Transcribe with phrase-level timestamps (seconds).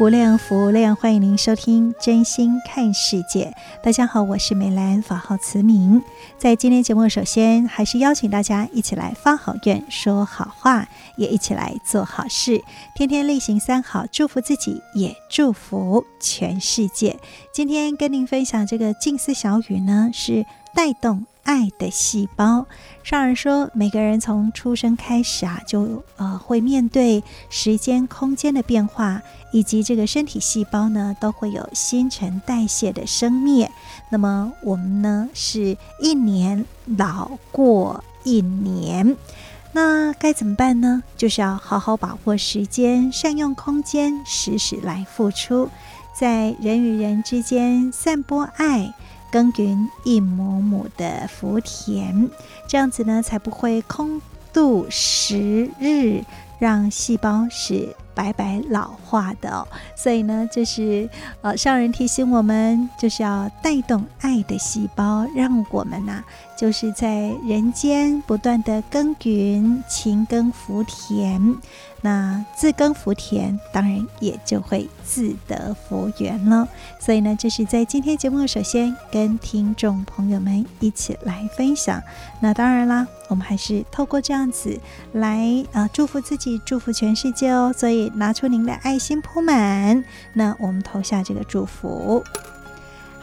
[0.00, 3.54] 无量福无量，欢迎您收听《真心看世界》。
[3.84, 6.02] 大家好，我是美兰，法号慈明。
[6.36, 12.60] 在今天节目，首先还是邀请大家一起来发好愿、说好话，也一起来做好事，
[12.96, 17.16] 天天例行三好，祝福自己，也祝福全世界。
[17.52, 21.24] 今天跟您分享这个静思小语呢，是带动。
[21.44, 22.66] 爱的细胞，
[23.02, 33.70] 上人说，每个人从出生开始啊，就呃会面对时间、空间的变化，以及这个身体细胞呢，都会有新陈代谢的生灭。
[34.10, 36.64] 那么我们呢，是一年
[36.96, 39.16] 老过一年，
[39.72, 41.02] 那该怎么办呢？
[41.16, 45.68] 就是要好好把握时间，善用空间，时时来付出，
[46.18, 48.94] 在人与人之间散播爱。
[49.34, 52.30] 耕耘一亩亩的福田，
[52.68, 56.22] 这样子呢，才不会空度时日，
[56.60, 59.66] 让细胞是白白老化的。
[59.96, 61.10] 所以呢，就是
[61.42, 66.22] 呃，上人提醒我们，就是要带动爱的细胞，让我们呢、
[66.64, 71.56] 就是在人间不断的耕耘，勤耕福田。
[72.00, 76.66] 那自耕福田，当然也就会自得福缘了。
[76.98, 82.02] 所以呢，这是在今天节目首先跟听众朋友们一起来分享。
[82.40, 84.80] 那当然啦，我们还是透过这样子
[85.12, 87.74] 来呃祝福自己，祝福全世界哦。
[87.76, 92.24] 所以拿出您的爱心铺满，那我们投下这个祝福。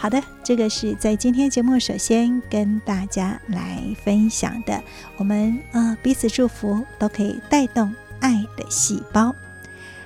[0.02, 4.82] 好的，这个是在今天节目首先跟大家来分享的。
[5.18, 7.94] 我们呃彼此祝福，都可以带动。
[8.20, 9.36] 爱的细胞，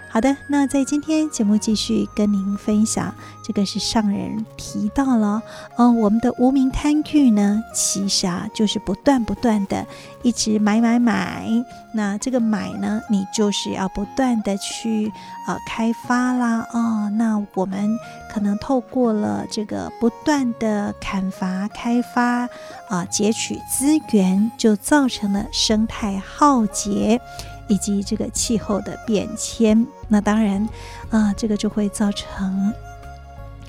[0.08, 3.14] 好的，那在今天节目继续跟您分享，
[3.46, 5.40] 这个是上人提到了，
[5.78, 9.86] 嗯、呃，我们的无名贪欲呢，其实啊，就是不断不断的
[10.24, 11.48] 一直买买买，
[11.94, 15.12] 那这个买呢，你就是要不断的去
[15.48, 17.96] 呃开发啦，哦，那我们
[18.34, 22.50] 可能透过了这个不断的砍伐开发
[22.90, 27.22] 啊、截取资源，就造成了生态浩劫。
[27.68, 30.62] 以及这个气候的变迁，那当然，
[31.10, 32.72] 啊、呃，这个就会造成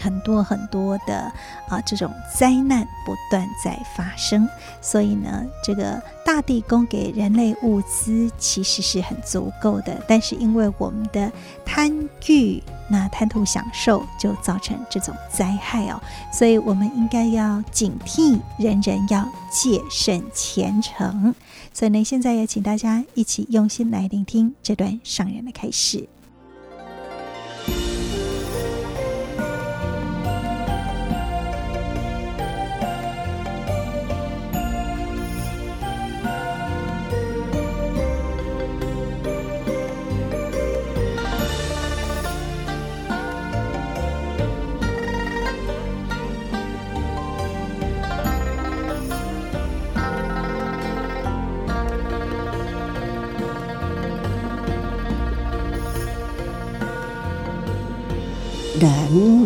[0.06, 1.32] 很多很多的
[1.68, 4.48] 啊、这种灾难不断在发生。
[4.80, 11.32] 所以呢，这个大地供给人类物资其实是很足够的，但是因为我们的
[11.64, 11.92] 贪
[12.28, 16.00] 欲，那贪图享受，就造成这种灾害哦。
[16.32, 21.34] 所以我们应该要警惕，人人要戒慎虔诚。
[21.72, 26.08] 所以呢，现在也请大家一起用心来聆听这段上人的开示。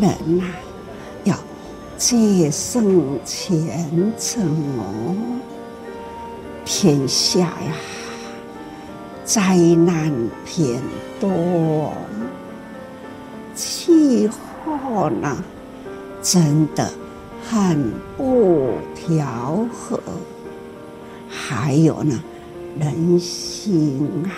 [0.01, 0.45] 人呐，
[1.25, 1.37] 要
[1.99, 4.43] 戒慎虔诚
[4.79, 5.15] 哦。
[6.65, 7.75] 天下呀，
[9.25, 10.13] 灾难
[10.45, 10.81] 偏
[11.21, 11.93] 多，
[13.55, 14.29] 气
[14.65, 15.37] 候呢，
[16.23, 16.89] 真的
[17.49, 20.01] 很不调和。
[21.29, 22.19] 还有呢，
[22.79, 24.31] 人心啊，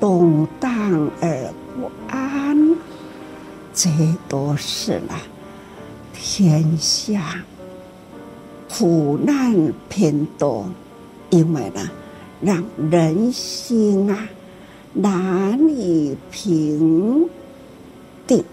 [0.00, 2.11] 动荡而不安。
[3.82, 3.90] 这
[4.28, 5.14] 都是呢，
[6.14, 7.42] 天下
[8.70, 10.70] 苦难偏多，
[11.30, 11.90] 因为呢，
[12.40, 14.28] 让人心啊
[14.92, 17.28] 难以平
[18.24, 18.44] 定，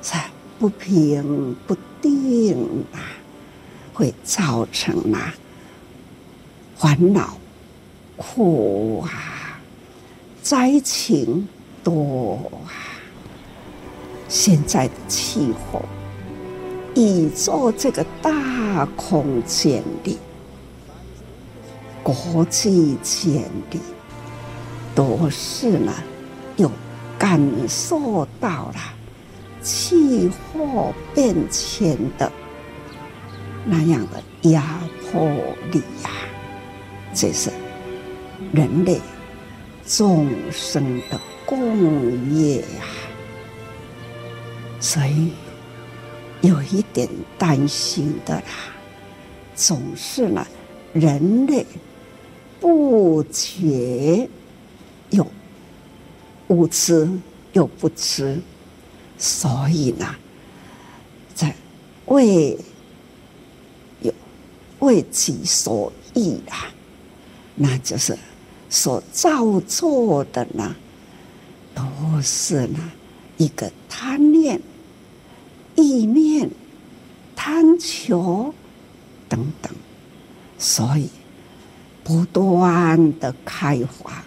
[0.00, 0.28] 才
[0.58, 2.98] 不平不定啊，
[3.94, 5.32] 会造成啊
[6.74, 7.38] 烦恼
[8.16, 9.60] 苦啊，
[10.42, 11.46] 灾情
[11.84, 12.90] 多啊。
[14.32, 15.82] 现在的气候，
[16.94, 20.16] 宇宙这个大空间里，
[22.02, 23.78] 国际间里，
[24.94, 25.92] 都是呢，
[26.56, 26.72] 有
[27.18, 27.38] 感
[27.68, 28.76] 受到了。
[29.60, 32.32] 气候变迁的
[33.66, 35.28] 那样的压迫
[35.70, 36.10] 力呀，
[37.12, 37.50] 这是
[38.50, 38.98] 人类
[39.86, 42.84] 众生的共业呀，
[44.82, 45.30] 所以
[46.40, 47.08] 有一点
[47.38, 48.42] 担心的啦，
[49.54, 50.44] 总是呢，
[50.92, 51.64] 人类
[52.58, 54.28] 不觉
[55.10, 55.24] 又
[56.48, 57.08] 无知
[57.52, 58.40] 又不知。
[59.16, 60.16] 所以呢，
[61.32, 61.54] 在
[62.06, 62.58] 为
[64.00, 64.12] 有
[64.80, 66.74] 为己所欲啊，
[67.54, 68.18] 那就是
[68.68, 70.74] 所造作的呢，
[71.72, 71.84] 都
[72.20, 72.92] 是呢
[73.36, 74.60] 一个贪念、
[75.74, 76.50] 意念、
[77.34, 78.54] 贪求
[79.28, 79.72] 等等，
[80.58, 81.08] 所以
[82.04, 84.24] 不断的开花，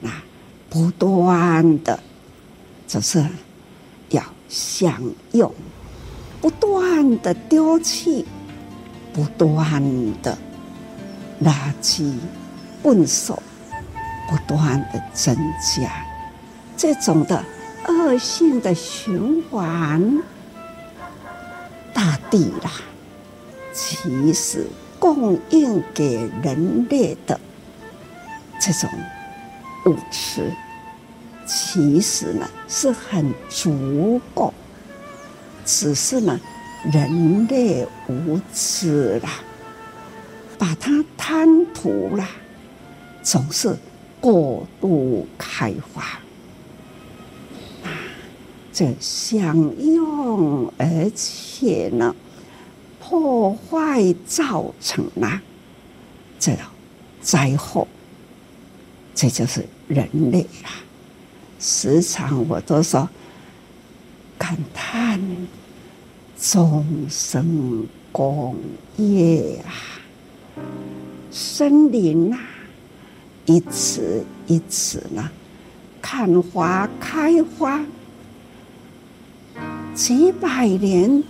[0.00, 0.10] 那
[0.68, 1.98] 不断的
[2.86, 3.24] 就是。
[4.10, 5.02] 要享
[5.32, 5.52] 用，
[6.40, 8.24] 不断的丢弃，
[9.12, 9.82] 不断
[10.22, 10.38] 的
[11.42, 11.52] 垃
[11.82, 12.12] 圾
[12.80, 13.42] 粪扫，
[14.28, 15.90] 不断的增加，
[16.76, 17.42] 这种的
[17.88, 20.22] 恶性的循环，
[21.94, 22.70] 大地啦，
[23.72, 24.66] 其实
[24.98, 27.40] 供应给人类的
[28.60, 28.90] 这种
[29.86, 30.52] 物质。
[31.46, 34.52] 其实呢是很足够，
[35.64, 36.40] 只是呢
[36.90, 39.30] 人类无知啦，
[40.58, 42.26] 把它贪图啦，
[43.22, 43.76] 总是
[44.22, 46.18] 过度开发，
[48.74, 52.12] 这享用而且呢
[52.98, 55.40] 破坏造成了
[56.40, 56.56] 这
[57.22, 57.86] 灾祸，
[59.14, 60.70] 这就是人类啦。
[61.60, 63.08] 时常我都说，
[64.36, 65.20] 感叹
[66.36, 68.56] 众生工
[68.96, 69.70] 业啊，
[71.30, 72.38] 森林啊，
[73.46, 75.30] 一次一次呢，
[76.02, 77.80] 看花开花，
[79.94, 81.22] 几百年、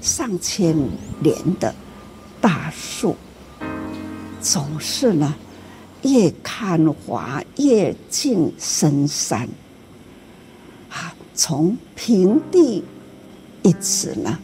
[0.00, 0.74] 上千
[1.20, 1.74] 年的
[2.40, 3.14] 大树，
[4.40, 5.34] 总是呢，
[6.02, 9.46] 越看花越进深山。
[10.88, 12.82] 啊从平地
[13.62, 14.38] 一直呢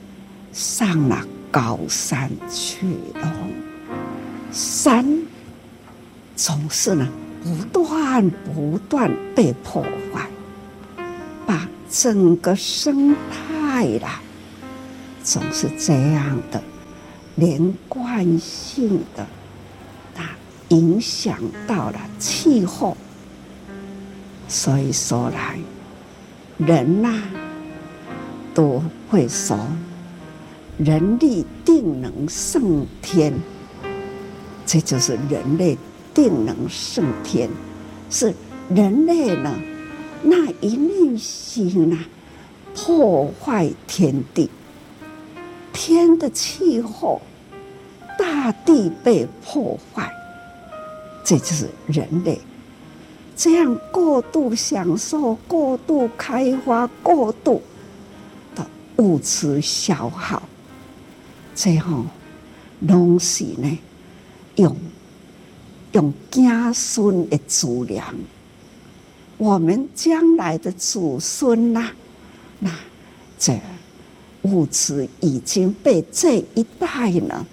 [0.52, 3.34] 上了高山去了，
[4.52, 5.04] 山
[6.36, 7.08] 总是呢
[7.42, 9.82] 不断不断被破
[10.12, 10.28] 坏，
[11.46, 13.53] 把整个生态
[13.98, 14.20] 啦
[15.22, 16.62] 总是这样的
[17.36, 19.26] 连贯性的，
[20.14, 20.24] 它
[20.68, 22.96] 影响到了气候，
[24.48, 25.58] 所以说来。
[26.56, 27.10] 人呐、
[28.54, 29.58] 都会说
[30.78, 33.34] 人力定能胜天，
[34.64, 35.76] 这就是人类
[36.14, 37.50] 定能胜天，
[38.08, 38.32] 是
[38.68, 39.52] 人类呢
[40.22, 41.98] 那一念心呐，
[42.74, 44.50] 破坏天地，
[45.72, 47.22] 天的气候，
[48.18, 50.12] 大地被破坏，
[51.24, 52.40] 这就是人类。
[53.36, 57.62] 这样过度享受、过度开发、过度
[58.54, 58.66] 的
[58.96, 60.42] 物质消耗，
[61.54, 62.04] 最后
[62.86, 63.78] 东西呢，
[64.56, 64.76] 用
[65.92, 66.40] 用子
[66.72, 68.14] 孙的资粮，
[69.36, 71.90] 我们将来的祖孙呐、
[72.58, 72.70] 那
[73.38, 73.60] 这
[74.42, 77.46] 物质已经被这一代呢，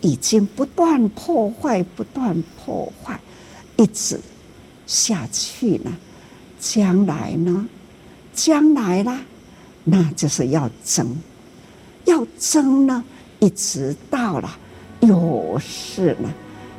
[0.00, 3.18] 已经不断破坏、不断破坏，
[3.76, 4.20] 一直。
[4.86, 5.90] 下去了，
[6.60, 7.66] 将来呢？
[8.34, 9.18] 将来啦，
[9.82, 11.16] 那就是要争，
[12.04, 13.02] 要争呢，
[13.38, 14.58] 一直到了
[15.00, 16.30] 又是呢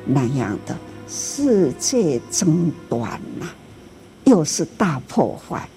[0.05, 0.77] 那样的
[1.07, 3.47] 世界争端呐，
[4.25, 5.67] 又是大破坏，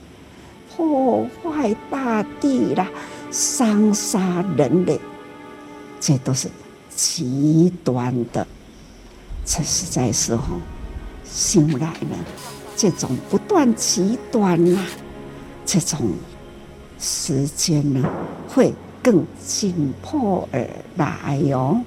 [0.79, 2.89] 破坏大地啦，
[3.33, 5.01] 伤杀人类，
[5.99, 6.49] 这都是
[6.95, 8.47] 极端的，
[9.45, 10.45] 这实在是吼。
[11.25, 12.17] 醒来了，
[12.77, 14.79] 这种不断极端呐，
[15.67, 16.13] 这种
[17.01, 18.09] 时间呢
[18.49, 20.65] 会更紧迫而
[20.97, 21.81] 来哟，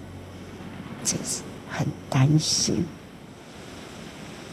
[1.03, 2.85] 这是很担心。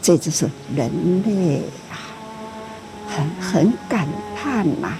[0.01, 0.89] 这就是人
[1.23, 1.57] 类
[1.91, 1.99] 啊，
[3.07, 4.07] 很很感
[4.41, 4.97] 叹呐、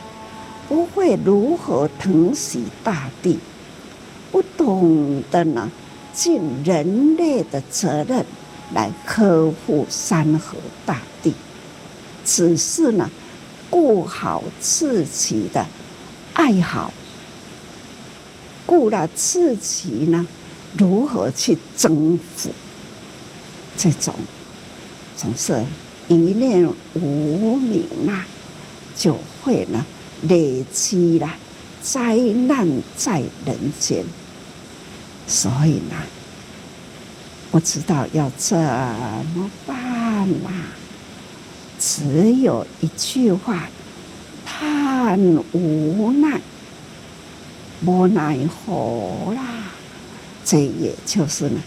[0.68, 3.40] 不会如何疼惜大地，
[4.32, 5.72] 不懂得呢
[6.14, 8.26] 尽人类的责任
[8.74, 11.34] 来呵护山河大地，
[12.26, 13.10] 只是呢
[13.70, 15.66] 顾好自己的
[16.34, 16.92] 爱好，
[18.66, 20.28] 顾了自己呢
[20.78, 22.50] 如何去征服
[23.78, 24.14] 这种。
[25.16, 25.64] 总是
[26.10, 28.26] 一念无明啊，
[28.96, 29.86] 就会呢
[30.24, 31.30] 累积了
[31.82, 34.04] 灾难在人间。
[35.28, 35.96] 所以呢，
[37.52, 40.50] 不知道要怎么办呐？
[41.80, 43.70] 只有一句话：
[44.46, 45.18] 叹
[45.54, 46.42] 无奈，
[47.86, 49.42] 无奈何啦。
[50.44, 51.62] 这也就是呢，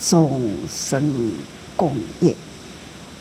[0.00, 1.32] 众生
[1.76, 2.34] 共业。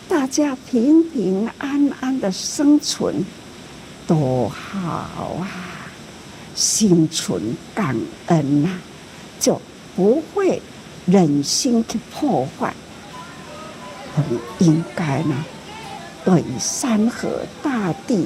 [0.07, 3.25] 大家平平安安的生存
[4.09, 5.45] 多好啊！
[6.55, 8.79] 心存感恩呐、
[9.39, 9.61] 就
[9.95, 10.59] 不会
[11.05, 12.73] 忍心去破坏。
[14.15, 15.45] 我们应该呢，
[16.25, 18.25] 对山河大地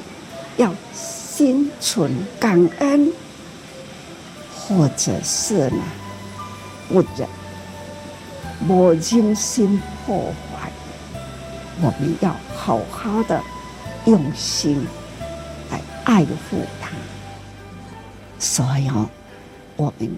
[0.56, 3.12] 要心存感恩，
[4.56, 5.82] 或者是呢，
[6.88, 7.28] 不忍，
[8.66, 10.72] 不忍心破坏。
[11.82, 13.42] 我们要好好的
[14.06, 14.86] 用心
[16.14, 16.90] 爱护他。
[18.38, 18.88] 所以，
[19.74, 20.08] 我们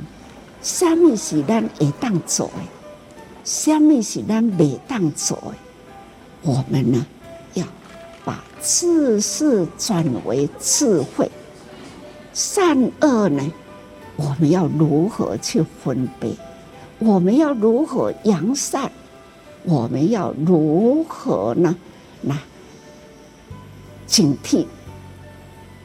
[0.62, 2.61] 什么是咱会当做的，
[3.45, 5.55] 什么是咱袂当做的，
[6.43, 7.07] 我们呢
[7.55, 7.65] 要
[8.26, 11.31] 把知识转为智慧，
[12.35, 13.50] 善恶呢，
[14.17, 16.31] 我们要如何去分别？
[16.99, 18.91] 我们要如何扬善？
[19.62, 21.75] 我们要如何呢？
[22.21, 22.38] 那
[24.07, 24.67] 警惕，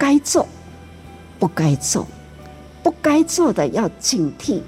[0.02, 0.48] 该做
[1.40, 2.08] 不该做，
[2.82, 4.60] 不该做的要警惕，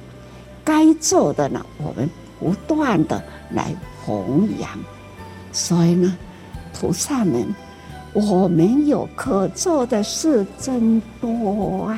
[0.63, 2.07] 该做的呢，我们
[2.39, 3.73] 不断的来
[4.05, 4.69] 弘扬。
[5.51, 6.15] 所以呢，
[6.71, 7.47] 菩萨们，
[8.13, 11.97] 我们有可做的事真多啊。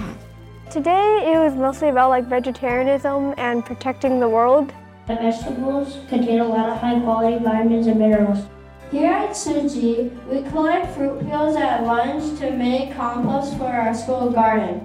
[0.71, 4.69] Today it was mostly about like vegetarianism and protecting the world.
[5.07, 8.39] The vegetables contain a lot of high quality vitamins and minerals.
[8.95, 13.93] Here at Tzu Chi, we collect fruit peels at lunch to make compost for our
[13.93, 14.79] school garden.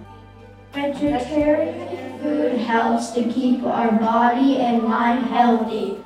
[0.73, 5.99] Vegetarian food helps to keep our body and mind healthy.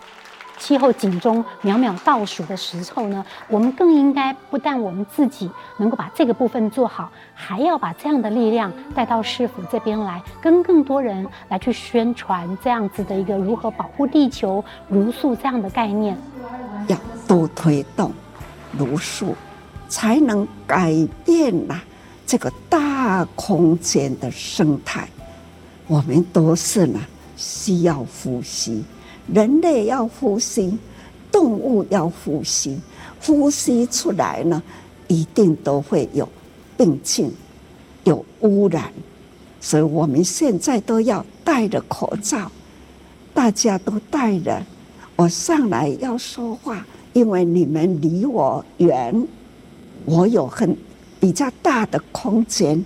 [0.59, 16.15] 气候警钟秒秒倒数的时候呢，我们更应该不但我们自己能够把这个部分做好，还要把这样的力量带到市府这边来，跟更多人来去宣传这样子的一个如何保护地球、茹素这样的概念。
[16.87, 18.13] 要多推动
[18.77, 19.35] 茹素，
[19.89, 21.81] 才能改变呐
[22.27, 25.09] 这个大空间的生态。
[25.87, 27.01] 我们都是呢，
[27.37, 28.83] 需要呼吸。
[29.33, 30.79] 人类要呼吸，
[31.31, 32.79] 动物要呼吸，
[33.21, 34.63] 呼吸出来呢，
[35.09, 36.29] 一定都会有
[36.77, 37.33] 病菌，
[38.05, 38.93] 有污染，
[39.61, 42.51] 所以我们现在都要戴着口罩，
[43.33, 44.63] 大家都戴着。
[45.17, 49.27] 我上来要说话，因为你们离我远，
[50.05, 50.77] 我有很
[51.21, 52.85] 比较大的空间，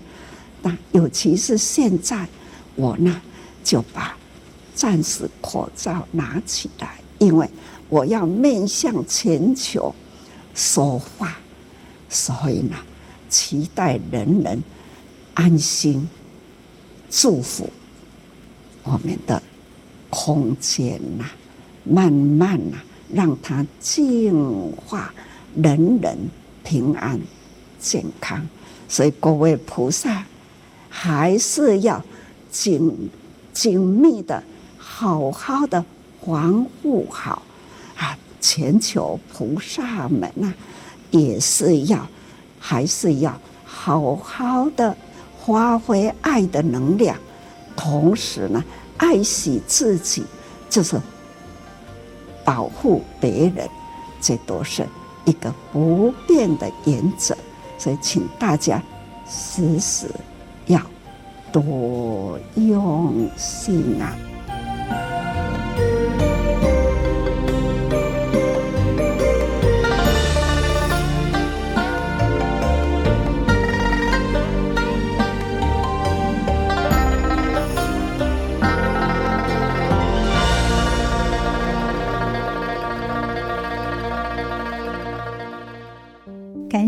[0.62, 2.28] 那尤其是现在，
[2.74, 3.20] 我呢
[3.64, 4.16] 就把。
[4.74, 7.50] 暂时口罩拿起来，因为
[7.88, 9.92] 我要面向全球
[10.54, 11.36] 说话，
[12.08, 12.76] 所以呢，
[13.28, 14.62] 期待人人
[15.34, 16.08] 安心，
[17.10, 17.68] 祝福
[18.84, 19.42] 我们的
[20.10, 21.24] 空间呐，
[21.88, 22.76] 慢慢呐，
[23.12, 25.12] 让它净化，
[25.56, 26.16] 人人
[26.62, 27.18] 平安
[27.80, 28.46] 健康。
[28.88, 30.24] 所以各位菩萨
[30.88, 32.02] 还是要
[32.50, 33.10] 紧
[33.52, 34.42] 紧密的。
[34.80, 35.84] 好好的
[36.24, 37.42] 防护好
[37.96, 38.18] 啊！
[38.40, 40.52] 全球菩萨们呐，
[41.12, 42.04] 也是要，
[42.58, 44.96] 还是要好好的
[45.46, 47.16] 发挥爱的能量，
[47.76, 48.64] 同时呢，
[48.96, 50.24] 爱惜自己，
[50.68, 51.00] 就是
[52.48, 53.68] 保护别人，
[54.22, 54.82] 这都是
[55.26, 57.36] 一个不变的原则。
[57.76, 58.82] 所以，请大家
[59.28, 60.10] 时时
[60.64, 60.80] 要
[61.52, 64.16] 多用心啊！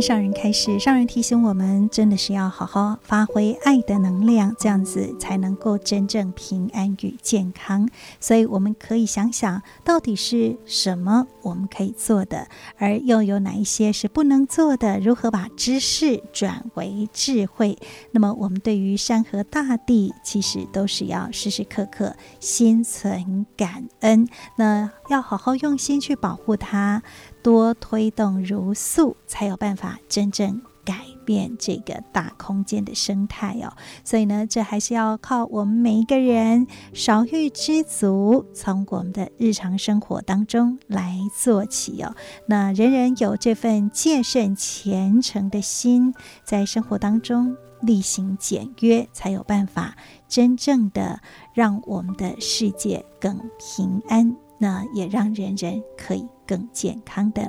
[0.00, 7.88] 上人开始，上人提醒我们，真的是要好好发挥爱的能量，这样子才能够真正平安与健康。
[8.18, 14.98] 所以我们可以想想，到底是什么我们可以做的，而又有哪一些是不能做的？
[15.00, 17.76] 如何把知识转为智慧？
[18.12, 24.26] 那么我们对于山河大地，其实都是要时时刻刻心存感恩。
[24.56, 27.02] 那要好好用心去保护它。
[27.42, 33.72] 多推动如素，才有办法真正改变这个大空间的生态哦。
[34.04, 42.14] 所以呢，这还是要靠我们每一个人少欲知足，从我们的日常生活当中来做起哦。
[42.46, 49.96] 那人人有这份戒慎虔诚的心，在生活当中厉行简约，才有办法
[50.28, 51.20] 真正的
[51.54, 54.36] 让我们的世界更平安。
[54.62, 57.42] 那也让人人可以更健康的。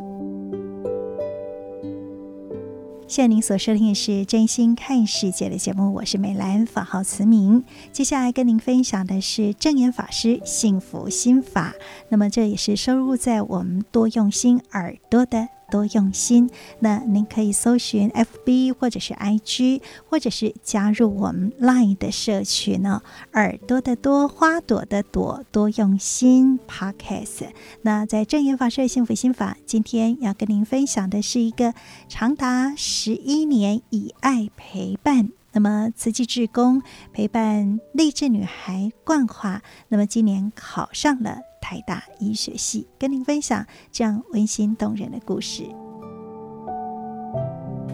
[3.07, 7.63] 现在您所收听的是《真心看世界》的节目，我是美兰，法号慈明。
[7.91, 11.73] 接下来跟您分享的是正言法师幸福心法，
[12.09, 15.49] 那么这也是收录在我们多用心耳朵的。
[15.71, 16.47] 多用心，
[16.81, 23.01] 那您可以搜寻 FB 或者是 IG，或者是加入我们 Line 的社群呢。
[23.33, 27.49] 耳朵的多，花朵的朵，多用心 Podcast。
[27.81, 31.73] 那在证严法师的幸福心法，今天要跟您分享的是一个
[32.09, 35.29] 长达十一年以爱陪伴。
[35.53, 45.63] 那么慈济志工陪伴励志女孩冠华，那么今年考上了台大医学系，跟您分享这样温馨动人的故事。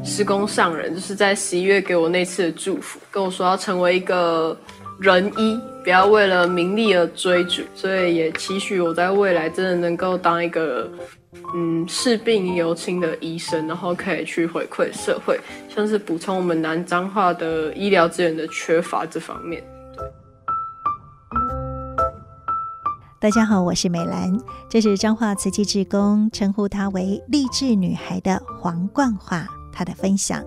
[0.03, 4.57] 师公上人就是在十一月给我那次的祝福，跟我说要成为一个
[4.99, 10.89] 仁医，不要为了名利而追逐，所以也期许我在未来真的能够当一个。
[11.53, 15.39] 嗯，视病犹亲的医生，然后可以去回馈社会，
[15.73, 19.63] 像是补充我们南彰化的医疗资源的缺乏这方面。
[23.19, 30.43] 大家好，我是美兰，这是彰化慈济志工称呼她为励志女孩的黄冠华，她的分享。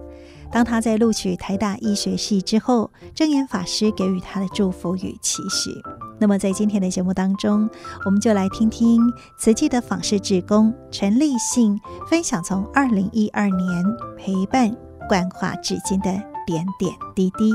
[0.53, 5.73] 当她在录取台大医学系之后，证严法师给予她的祝福与期许。
[6.21, 7.69] 那么，在今天的节目当中，
[8.05, 9.01] 我们就来听听
[9.37, 11.77] 慈济的访视志工陈立信
[12.09, 13.85] 分享从二零一二年
[14.17, 14.73] 陪伴
[15.09, 16.13] 冠华至今的
[16.47, 17.53] 点点滴滴。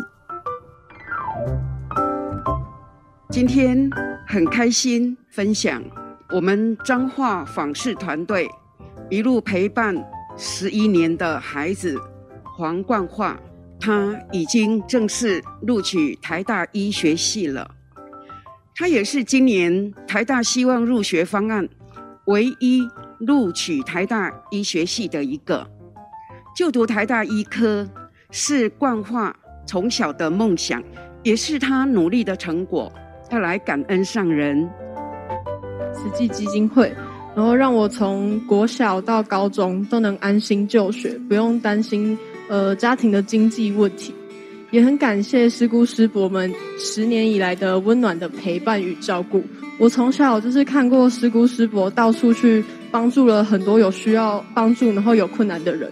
[3.32, 3.90] 今天
[4.28, 5.84] 很开心分享
[6.30, 8.48] 我们彰化访视团队
[9.10, 9.96] 一路陪伴
[10.38, 12.00] 十一年的孩子
[12.44, 13.38] 黄冠华，
[13.80, 17.70] 他已经正式录取台大医学系了。
[18.76, 21.68] 他也是今年台大希望入学方案
[22.28, 22.88] 唯一
[23.20, 25.68] 录取台大医学系的一个。
[26.56, 27.88] 就读台大医科
[28.32, 29.36] 是冠华
[29.68, 30.82] 从小的梦想，
[31.24, 32.92] 也是他努力的成果。
[33.36, 34.66] 要来感恩上人，
[35.94, 36.90] 慈济基金会，
[37.36, 42.18] 然后让我从国小到高中都能安心就学，不用担心
[42.48, 44.14] 呃家庭的经济问题。
[44.72, 49.44] 也很感谢师姑师伯们十年以来的温暖的陪伴与照顾。
[49.78, 55.92] 我从小就是看过师姑师伯到处去帮助了很多有需要帮助然后有困难的人。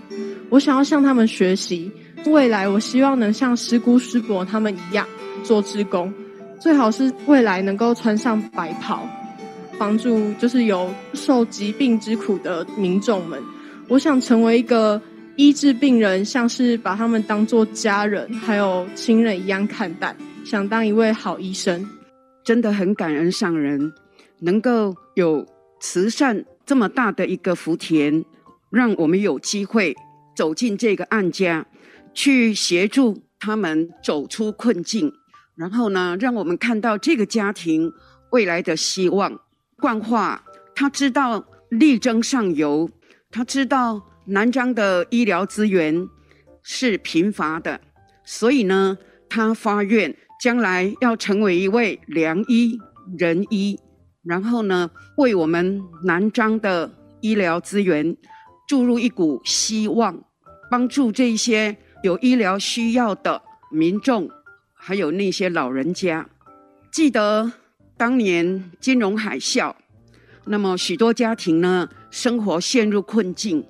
[0.49, 1.91] 我想要向他们学习，
[2.25, 5.05] 未来我希望能像师姑师伯他们一样
[5.43, 6.13] 做志工，
[6.63, 9.05] 最好是未来能够穿上白袍，
[9.77, 13.37] 帮助就是有受疾病之苦的民众们。
[13.89, 15.01] 我想成为一个。
[15.35, 21.83] 医治病人，像是把他们当做家人，还有亲人一样看待，想当一位好医生，
[22.43, 23.91] 真的很感恩上人，
[24.37, 25.43] 能够有
[25.81, 28.23] 慈善这么大的一个福田，
[28.69, 29.95] 让我们有机会
[30.35, 31.65] 走进这个案家，
[32.13, 35.11] 去协助他们走出困境，
[35.55, 37.91] 然后呢，让我们看到这个家庭
[38.31, 39.39] 未来的希望。
[39.79, 40.43] 冠华
[40.75, 42.89] 他知道力争上游，
[43.31, 44.09] 他知道。
[44.25, 46.07] 南彰的医疗资源
[46.61, 47.81] 是贫乏的，
[48.23, 52.79] 所以呢，他发愿将来要成为一位良医、
[53.17, 53.77] 仁医，
[54.23, 56.89] 然后呢，为我们南彰的
[57.19, 58.15] 医疗资源
[58.65, 60.23] 注入一股希望，
[60.71, 64.29] 帮助这些有医疗需要的民众，
[64.85, 66.27] 还有那些老人家。
[66.91, 67.49] 记得
[67.95, 69.73] 当年金融海啸，
[70.43, 73.65] 那么许多家庭呢，生活陷入困境。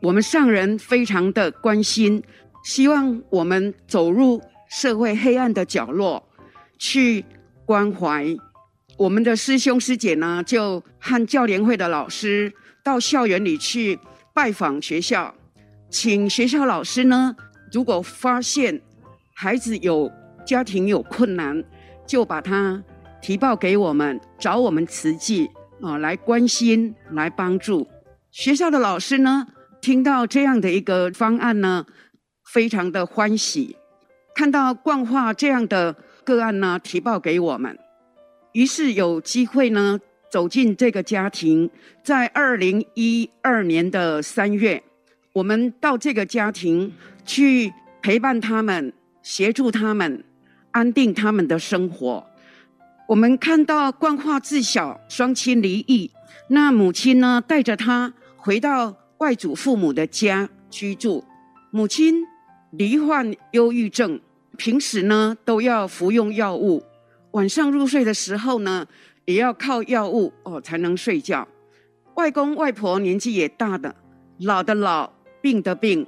[0.00, 2.20] 我们上人非常的关心，
[2.64, 6.28] 希望我们走入社会黑暗的角落
[6.76, 7.24] 去
[7.64, 8.26] 关怀。
[8.96, 12.52] 我们的师兄师姐呢，就和教联会的老师
[12.82, 13.96] 到校园里去
[14.34, 15.32] 拜访学校，
[15.88, 17.36] 请学校老师呢，
[17.70, 18.82] 如果发现
[19.34, 20.10] 孩子有
[20.44, 21.62] 家庭有困难，
[22.06, 22.82] 就把他
[23.20, 25.50] 提报给我们，找我们慈济
[25.80, 27.86] 啊来关心、来帮助。
[28.30, 29.46] 学校的老师呢，
[29.80, 31.86] 听到这样的一个方案呢，
[32.44, 33.76] 非常的欢喜。
[34.34, 37.78] 看到冠化这样的个案呢，提报给我们，
[38.52, 40.00] 于是有机会呢
[40.30, 41.70] 走进这个家庭。
[42.02, 44.82] 在二零一二年的三月，
[45.34, 46.92] 我们到这个家庭
[47.24, 50.24] 去陪伴他们，协助他们
[50.72, 52.26] 安定他们的生活。
[53.08, 56.10] 我们看到冠化自小双亲离异，
[56.48, 61.24] 那母亲呢带着他回到外祖父母的家居住，
[61.70, 62.26] 母亲。
[62.78, 64.18] 罹患忧郁症，
[64.56, 66.82] 平时呢都要服用药物，
[67.32, 68.86] 晚上入睡的时候呢
[69.26, 71.46] 也要靠药物哦才能睡觉。
[72.14, 73.94] 外公外婆年纪也大的，
[74.38, 76.06] 老的老，病的病，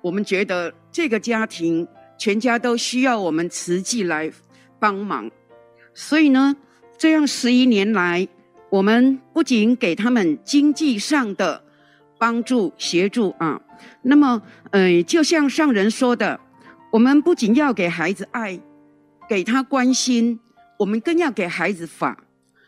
[0.00, 1.84] 我们觉得这个家庭
[2.18, 4.30] 全家都需要我们慈济来
[4.78, 5.30] 帮忙，
[5.94, 6.54] 所以呢，
[6.96, 8.26] 这样十一年来，
[8.70, 11.62] 我们不仅给他们经济上的
[12.18, 13.60] 帮助协助啊。
[14.02, 16.40] 那么，呃，就像上人说的，
[16.90, 18.58] 我们不仅要给孩子爱，
[19.28, 20.40] 给他关心，
[20.78, 22.24] 我们更要给孩子法。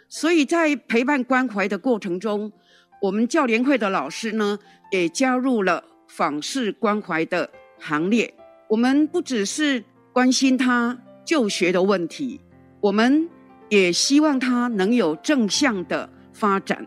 [0.08, 2.52] 所以在陪伴关怀的过程中，
[3.00, 4.58] 我们教联会的老师呢，
[4.90, 8.34] 也加入了访视关怀的行列。
[8.68, 12.40] 我们不只是关心他就学的问题，
[12.81, 13.28] 我们
[13.68, 16.87] 也希望他能有正向的发展。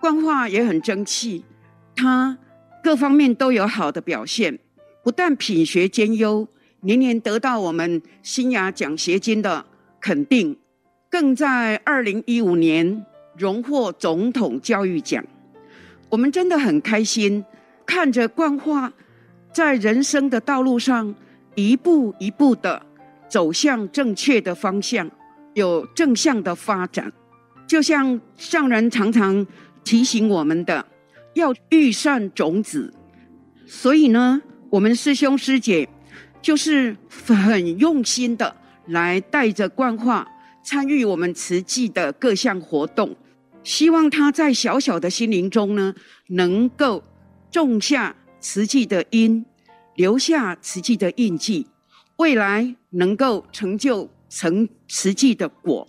[0.00, 1.44] 冠化也很争气，
[1.94, 2.38] 他。
[2.80, 4.56] 各方面都有好的表现，
[5.02, 6.46] 不但品学兼优，
[6.80, 9.66] 年年得到我们新雅奖学金的
[10.00, 10.56] 肯定，
[11.10, 13.04] 更在二零一五年
[13.36, 15.22] 荣获总统教育奖。
[16.08, 17.44] 我们真的很开心，
[17.84, 18.92] 看着冠化
[19.58, 21.12] 在人生的道路上
[21.56, 22.80] 一步一步的
[23.28, 25.10] 走向正确的方向，
[25.54, 27.12] 有正向的发展。
[27.66, 29.44] 就像上人常常
[29.82, 30.86] 提醒我们的。
[31.34, 32.94] 要育善种子，
[33.66, 34.40] 所以呢，
[34.70, 35.88] 我们师兄师姐
[36.40, 38.54] 就是很用心的
[38.86, 40.24] 来带着冠化
[40.62, 43.16] 参与我们慈济的各项活动，
[43.64, 45.92] 希望他在小小的心灵中呢，
[46.28, 47.02] 能够
[47.50, 49.44] 种下慈济的因，
[49.98, 51.66] 留下慈济的印记，
[52.16, 55.86] 未来能够成就成慈济的果。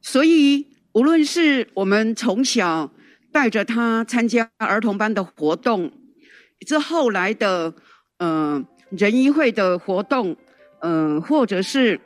[0.00, 2.92] 所以，无论是我们从小。
[3.34, 5.90] 带着他参加儿童班的活动，
[6.66, 7.72] 这后来的
[8.18, 10.36] 呃仁医会的活动，
[10.82, 11.98] 嗯、呃，或者是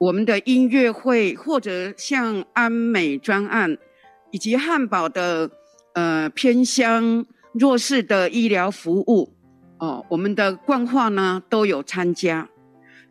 [0.00, 3.78] 我们的音乐会，或者像安美专案，
[4.32, 5.48] 以及汉堡的
[5.94, 9.33] 呃偏乡弱势的医疗服务，
[9.78, 12.48] 哦，我们的冠化呢都有参加，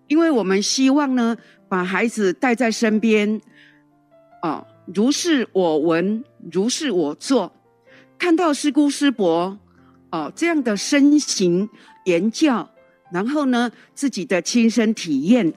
[0.08, 3.41] 因为我们希望呢把孩子带在身边，
[4.41, 4.65] 哦。
[4.93, 7.54] 如是我闻，如是我做，
[8.19, 9.58] 看到师姑师伯
[10.12, 11.69] 哦这样的身行
[12.04, 12.69] 言教，
[13.10, 15.54] 然后呢自己的亲身体验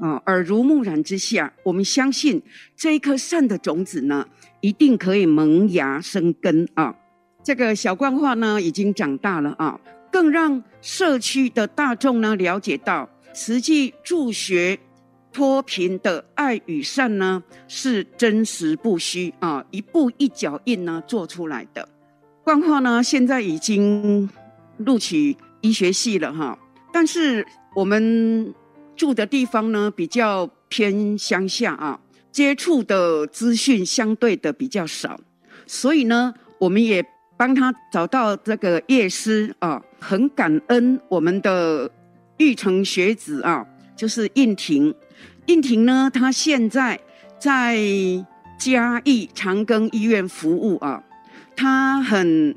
[0.00, 2.42] 啊、耳濡目染之下，我们相信
[2.74, 4.26] 这一颗善的种子呢，
[4.60, 6.96] 一定可以萌芽生根啊、哦。
[7.44, 9.78] 这个小冠化呢已经长大了啊、
[10.14, 14.78] 更让社区的大众呢了解到实际助学。
[15.32, 21.88] 脱贫的爱与善呢，是真实不虚啊，一步一脚印呢做出来的。
[22.44, 24.30] 冠化呢，现在已经
[24.76, 26.56] 录取医学系了哈，
[26.92, 28.54] 但是我们
[28.94, 31.98] 住的地方呢比较偏乡下啊，
[32.30, 35.18] 接触的资讯相对的比较少，
[35.66, 37.04] 所以呢，我们也
[37.36, 41.90] 帮他找到这个业师啊，很感恩我们的
[42.36, 43.66] 玉成学子啊，
[43.96, 44.94] 就是应婷。
[45.46, 46.98] 应婷呢，她现在
[47.38, 47.78] 在
[48.58, 51.02] 嘉义长庚医院服务啊，
[51.56, 52.54] 他很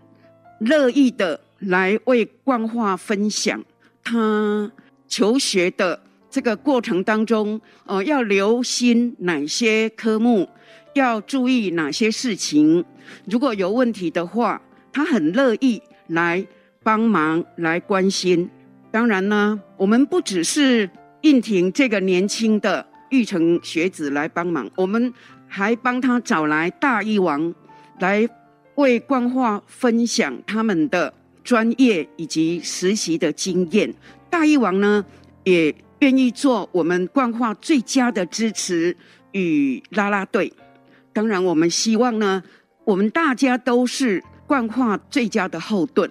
[0.60, 3.62] 乐意的来为冠化分享
[4.04, 4.72] 他
[5.08, 10.48] 求学的这个过程当中，呃，要留心哪些科目，
[10.94, 12.86] 要注意哪些事情，
[13.26, 14.62] 如果有问题的话，
[14.98, 16.44] 他很乐意来
[16.82, 18.50] 帮忙来关心。
[18.90, 20.90] 当然呢，我们不只是。
[21.22, 25.12] 应婷这个年轻的育成学子来帮忙，我们
[25.48, 27.54] 还帮他找来大医王
[28.00, 28.26] 来
[28.76, 31.12] 为冠化分享他们的
[31.44, 33.94] 专业以及实习的经验。
[34.30, 35.04] 大医王呢
[35.44, 38.96] 也愿意做我们冠化最佳的支持
[39.32, 40.54] 与啦啦队。
[41.12, 42.44] 当然，我们希望呢，
[42.86, 46.10] 我们大家都是冠化最佳的后盾。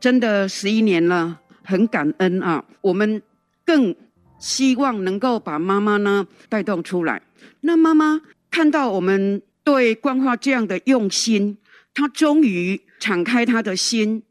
[0.00, 2.64] 真的十一年了，很感恩啊。
[2.80, 3.20] 我们
[3.64, 3.94] 更
[4.38, 7.20] 希望能够把妈妈呢带动出来。
[7.60, 11.58] 那妈妈看到我们对关怀这样的用心，
[11.94, 14.22] 她终于敞开她的心，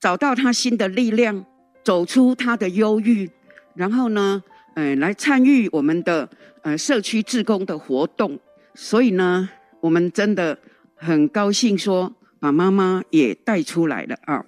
[0.00, 1.44] 找到她新的力量，
[1.82, 3.30] 走出她的忧郁，
[3.74, 4.42] 然后呢，
[4.74, 6.28] 呃，来参与我们的
[6.62, 8.38] 呃社区志工的活动。
[8.74, 9.48] 所以呢，
[9.80, 10.58] 我们真的
[10.94, 14.44] 很高兴说，把妈妈也带出来了啊。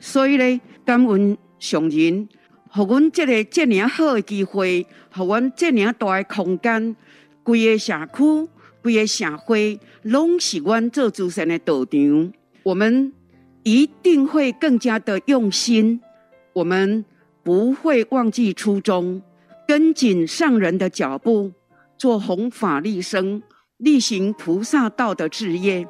[0.00, 2.28] 所以呢，感恩上人，
[2.74, 6.94] 给我们这个这么好的机会，给我们这么大的空间，
[7.42, 8.48] 规个社区、
[8.82, 12.32] 规个社会，拢是我们做慈善的道场。
[12.62, 13.12] 我们
[13.62, 16.00] 一定会更加的用心，
[16.52, 17.04] 我们
[17.42, 19.22] 不会忘记初衷，
[19.66, 21.52] 跟紧上人的脚步，
[21.96, 23.42] 做弘法利生。
[23.78, 25.86] 力行菩萨道的志业。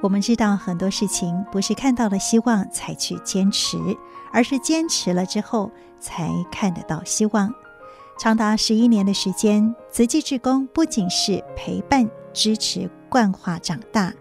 [0.00, 3.76] 我们知道很多事情不是看到了希望才去坚持，
[4.32, 7.52] 而是坚持了之后才看得到希望。
[8.16, 14.12] 长达十一年的时间，慈济志工不仅是陪伴、支持、惯化长大，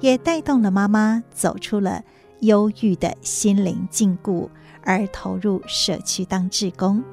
[0.00, 2.02] 也带动了妈妈走出了
[2.40, 4.48] 忧郁的心灵禁锢，
[4.82, 7.04] 而投入社区当志工。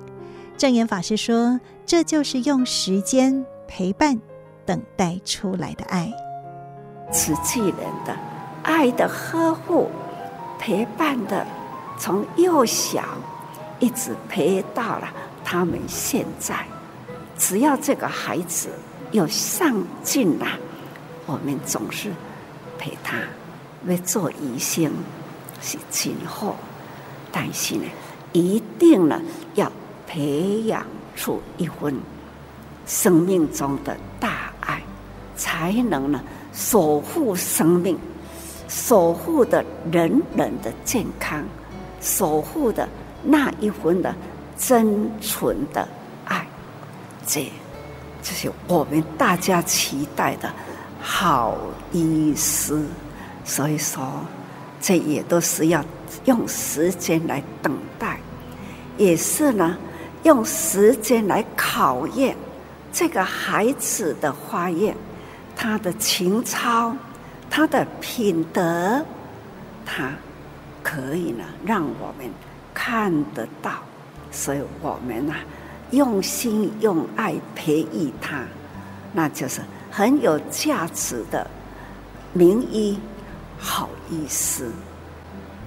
[0.57, 4.17] 证严法师说：“这就是用时间陪伴、
[4.65, 6.09] 等待出来的爱。
[7.13, 8.13] 慈济人的
[8.63, 9.89] 爱的呵护、
[10.59, 11.45] 陪伴的，
[11.97, 13.03] 从幼小
[13.79, 15.07] 一直陪到了
[15.45, 16.65] 他们现在。
[17.37, 18.69] 只要这个孩子
[19.11, 20.47] 有上进了，
[21.25, 22.11] 我们总是
[22.77, 23.17] 陪他，
[23.85, 24.91] 为做医生
[25.61, 26.55] 是今后，
[27.31, 27.85] 但是呢，
[28.33, 29.21] 一定呢
[29.53, 29.71] 要。”
[30.05, 31.99] 培养出一份
[32.85, 34.79] 生命中的大爱，
[35.35, 36.21] 才能呢
[36.53, 37.97] 守护生命，
[38.69, 41.43] 守护的人人的健康，
[41.99, 42.87] 守护的
[43.23, 44.15] 那一份的
[44.57, 45.87] 真纯的
[46.25, 46.47] 爱，
[47.25, 47.51] 这
[48.21, 50.51] 这是我们大家期待的
[51.01, 51.57] 好
[51.91, 52.81] 医师。
[53.43, 54.01] 所以说，
[54.79, 55.83] 这也都是要
[56.25, 58.19] 用时间来等待，
[58.97, 59.77] 也是呢。
[60.23, 62.33] 用时间来考验
[62.93, 64.95] 这个孩子的发愿，
[65.63, 66.93] 他的情操，
[67.49, 69.01] 他的品德，
[69.85, 70.11] 他
[70.83, 72.29] 可以呢让我们
[72.73, 73.71] 看得到，
[74.29, 75.33] 所以我们呢
[75.91, 78.43] 用心用爱培育他，
[79.13, 81.49] 那就是很有价值的
[82.33, 82.99] 名医
[83.57, 84.69] 好医师，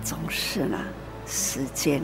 [0.04, 0.78] 总是呢
[1.26, 2.02] 时间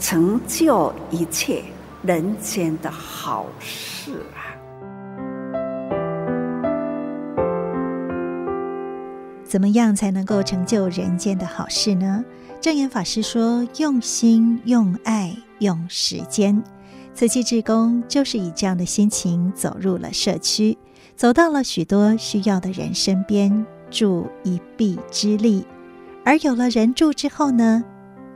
[0.00, 1.62] 成就一切。
[2.02, 4.55] 人间的好事啊！
[9.48, 12.24] 怎么样才能够成就人间的好事呢？
[12.60, 16.62] 证严法师说：“用心、用爱、用时间。”
[17.14, 20.76] 慈济志工就是以这样的心情走入了社区，
[21.14, 25.64] 走到了许多需要的人身边，助一臂之力。
[26.24, 27.84] 而有了人助之后呢，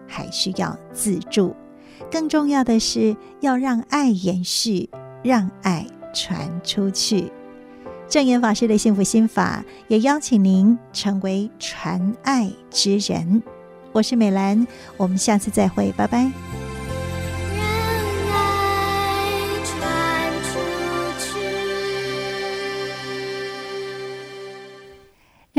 [0.06, 1.54] 还需要自助。
[2.10, 4.88] 更重要的是要让爱延续，
[5.22, 7.32] 让爱传出去。
[8.10, 13.40] 正言法师的幸福心法也邀请您成为传爱之人。
[13.92, 16.28] 我是美兰，我们下次再会，拜拜。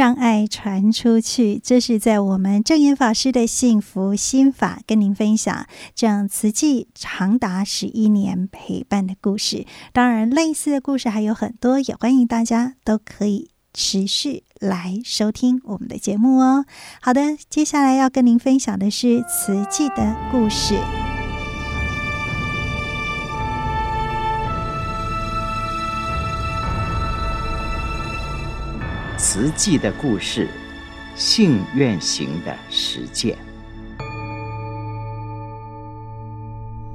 [0.02, 9.64] 让爱传出去，这是在我们证严法师的幸福心法跟您分享，这样慈济长达十一年陪伴的故事。
[9.94, 16.66] 当然，类似的故事还有很多，也欢迎大家都可以持续来收听我们的节目哦。
[17.00, 20.80] 好的，接下来要跟您分享的是慈济的故事。
[29.24, 30.50] 慈济的故事，
[31.16, 33.38] 信愿行的实践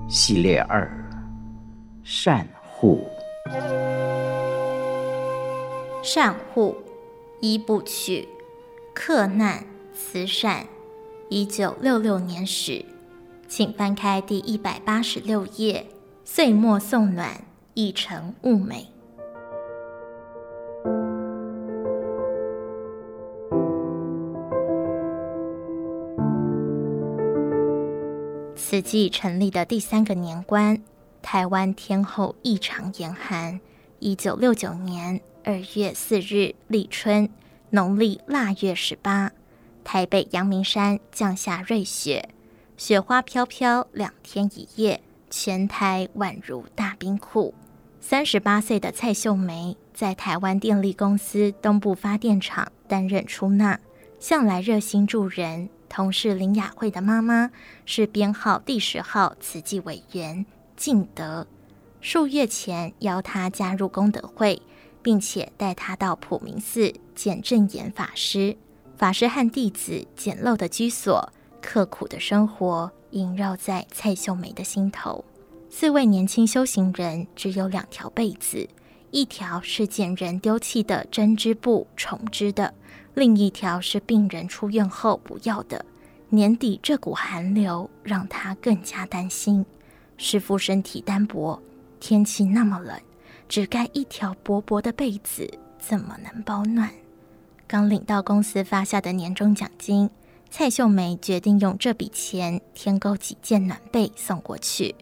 [0.09, 0.91] 系列二：
[2.03, 3.07] 善护。
[6.03, 6.77] 善护
[7.41, 8.27] 一部曲，
[8.93, 10.67] 克难慈善，
[11.29, 12.85] 一九六六年始，
[13.47, 15.87] 请翻开第一百八十六页。
[16.25, 18.89] 岁末送暖，一城物美。
[28.69, 30.83] 慈济成立的第三个年关，
[31.23, 33.61] 台湾天候异常严寒。
[34.01, 37.31] 一九六九年二月四日立春，
[37.71, 39.31] 农历腊月十八，
[39.85, 42.31] 台北阳明山降下瑞雪，
[42.77, 45.01] 雪花飘飘，两天一夜，
[45.31, 47.55] 全台宛如大冰库。
[48.01, 53.79] 三十八岁的蔡秀梅在台湾电力公司东部发电厂担任出纳，
[54.19, 55.69] 向来热心助人。
[55.89, 57.51] 同事林雅慧的妈妈
[57.85, 60.45] 是编号第十号慈济委员
[60.77, 61.47] 敬德，
[62.01, 64.61] 数月前邀她加入功德会，
[65.03, 68.57] 并且带她到普明寺见证严法师。
[68.97, 75.25] 法师和弟子简陋的居所、刻苦的生活萦绕在蔡秀梅的心头。
[75.69, 78.69] 四位年轻修行人只有两条被子，
[79.11, 82.73] 一条是捡人丢弃的针织布重织的，
[83.17, 85.83] 另一条是病人出院后不要的。
[86.29, 89.65] 年底这股寒流让他更加担心。
[90.19, 91.59] 师傅身体单薄，
[91.99, 93.01] 天气那么冷，
[93.49, 96.91] 只盖一条薄薄的被子，怎么能保暖？
[97.67, 100.11] 刚领到公司发下的年终奖金，
[100.51, 104.95] 蔡秀梅决定用这笔钱添购几件暖被送过去。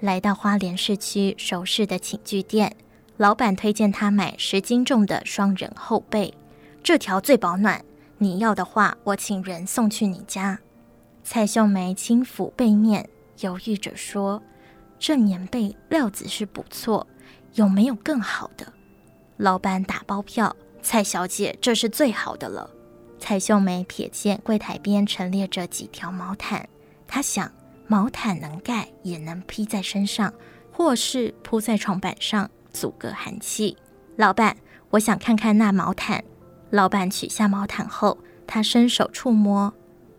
[0.00, 2.76] 来到花莲市区熟识的寝具店，
[3.16, 6.34] 老板推荐她买十斤重的双人厚被，
[6.82, 7.84] 这条最保暖。
[8.18, 10.58] 你要的话，我请人送去你家。
[11.24, 13.08] 蔡秀梅轻抚背面，
[13.40, 14.42] 犹豫着说
[14.98, 17.06] ：“这棉被料子是不错，
[17.54, 18.72] 有没有更好的？”
[19.38, 20.54] 老板打包票。
[20.84, 22.68] 蔡小姐，这是最好的了。
[23.20, 26.68] 蔡秀梅瞥见柜台边陈列着几条毛毯，
[27.06, 27.52] 她想，
[27.86, 30.34] 毛毯能盖，也能披在身上，
[30.72, 33.76] 或是铺在床板上，阻隔寒气。
[34.16, 34.56] 老板，
[34.90, 36.24] 我想看看那毛毯。
[36.72, 39.74] 老板取下毛毯后，他伸手触摸，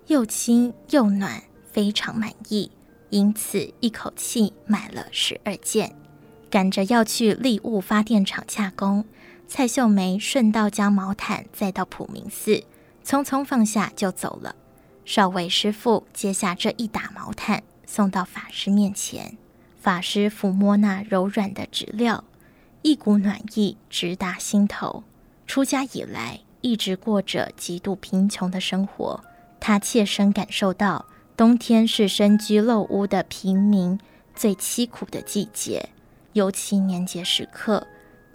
[0.06, 2.70] 又轻又暖，非常满意，
[3.10, 5.96] 因此一口气买了十二件，
[6.52, 9.04] 赶着要去利物发电厂洽工。
[9.48, 12.64] 蔡秀梅顺道将毛毯载到普明寺，
[13.04, 14.56] 匆匆放下就走了。
[15.06, 19.36] 少尉师傅接下这一打毛毯，送到法师面前。
[19.82, 22.24] 法师抚摸那柔软的质料，
[22.84, 25.04] 一股暖意直达心头。
[25.46, 29.22] 出家以来，一直过着极度贫穷的生活，
[29.60, 34.00] 他切身感受到冬天是身居陋屋的平民
[34.34, 35.90] 最凄苦的季节，
[36.32, 37.86] 尤其年节时刻。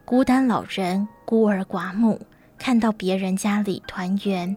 [0.04, 2.20] 孤单老人、孤儿寡母，
[2.58, 4.54] 看到别人家里团圆，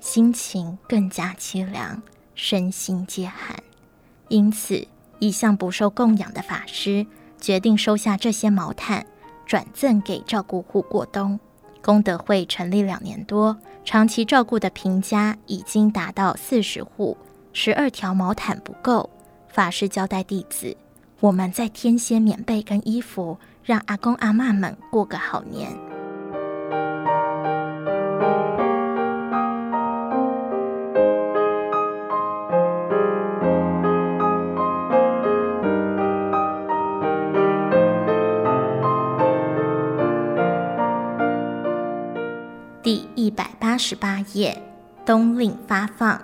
[0.00, 2.02] 心情更加凄凉，
[2.34, 3.56] 身心皆寒。
[4.28, 4.86] 因此，
[5.18, 7.06] 一向不受供养的法师
[7.40, 9.06] 决定收下这些毛毯，
[9.46, 11.40] 转赠给照顾户过冬。
[11.84, 17.18] 功德会成立两年多，长期照顾的平家已经达到四十户，
[17.52, 19.10] 十二条毛毯不够。
[19.48, 20.74] 法师交代弟子
[21.20, 25.70] ：“我们再添些棉被跟衣服。”让阿公阿嬷们过个好年。
[43.24, 44.60] 一百八十八页，
[45.06, 46.20] 冬令发放。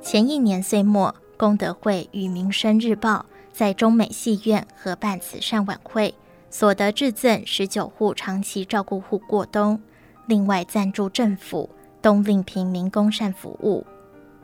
[0.00, 1.14] 前一年岁末。
[1.36, 6.14] 功德会与民生日报在中美戏院合办慈善晚会，
[6.50, 9.80] 所得致赠十九户长期照顾户过冬，
[10.26, 11.70] 另外赞助政府
[12.00, 13.86] 冬令平民公善服务。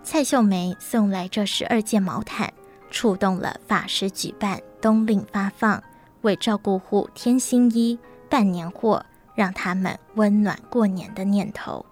[0.05, 2.53] 蔡秀梅送来这十二件毛毯，
[2.91, 5.81] 触动了法师举办冬令发放，
[6.23, 9.05] 为照顾户添新衣、办年货，
[9.35, 11.85] 让他们温暖过年的念头。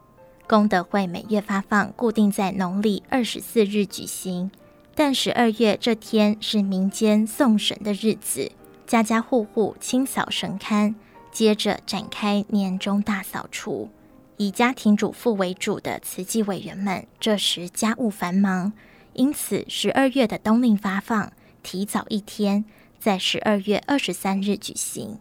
[0.47, 4.51] 功德会每月发放固定在农历二十四日举行。
[4.95, 8.51] 但十二月这天是民间送神的日子，
[8.87, 10.95] 家家户户清扫神龛，
[11.31, 13.91] 接着展开年终大扫除。
[14.39, 18.73] 以家庭主妇为主的慈济委员们，这时家务繁忙，
[19.13, 21.33] 因此十二月的冬令发放
[21.63, 22.65] 提早一天，
[22.99, 25.19] 在十二月二十三日举行，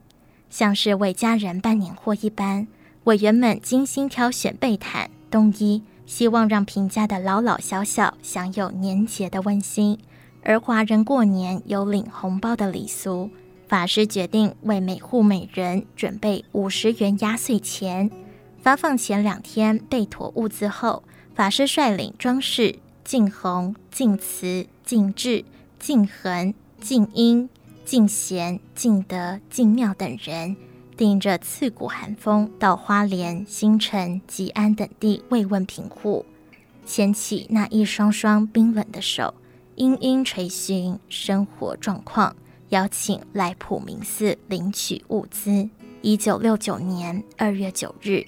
[0.50, 2.68] 像是为家人办年货一般。
[3.06, 5.84] 委员们精心挑选被毯、冬衣。
[6.06, 9.98] 希望让平家的老老小小享有年节的温馨，
[10.44, 13.32] 而华人过年有领红包的礼俗。
[13.68, 18.12] 法师决定为每户每人准备五十元压岁钱。
[18.62, 21.02] 发放前两天备妥物资后，
[21.34, 25.44] 法师率领庄氏、净红、敬慈、敬智、
[25.80, 27.50] 敬恒、敬英、
[27.86, 30.58] 敬贤、敬德、敬妙等人。
[30.98, 36.26] 顶着刺骨寒风，到花莲、新城、吉安等地慰问贫户，
[36.86, 39.34] 牵起那一双双冰冷的手，
[39.76, 42.34] 殷殷垂询生活状况，
[42.70, 45.70] 邀请来普明寺领取物资。
[46.02, 48.26] 一九六九年二月九日，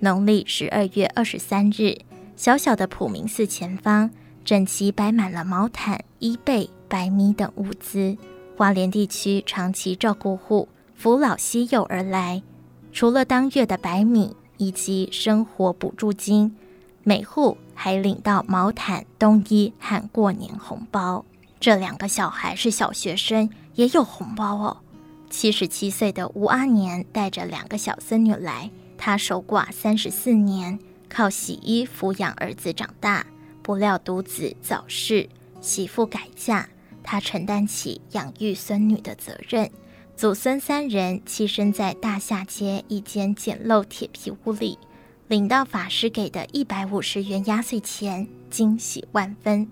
[0.00, 1.96] 农历十二月二十三日，
[2.36, 4.10] 小小的普明寺前方，
[4.44, 8.18] 整齐摆满了毛毯、衣被、白米等物资。
[8.60, 12.42] 花莲地区长期照顾户扶老携幼而来，
[12.92, 16.54] 除了当月的白米以及生活补助金，
[17.02, 21.24] 每户还领到毛毯、冬衣和过年红包。
[21.58, 24.76] 这两个小孩是小学生，也有红包哦。
[25.30, 33.24] 七十七岁的吴阿年带着两个小孙女来，她守寡三十四年，靠洗衣抚养儿子长大，
[33.62, 35.26] 不料独子早逝，
[35.62, 36.68] 媳妇改嫁。
[37.02, 39.70] 他承担起养育孙女的责任，
[40.16, 44.78] 祖孙三人栖身在大夏街一间简陋铁皮屋里，
[45.28, 49.68] 领到法师给的一百五十元压岁钱，惊喜万分。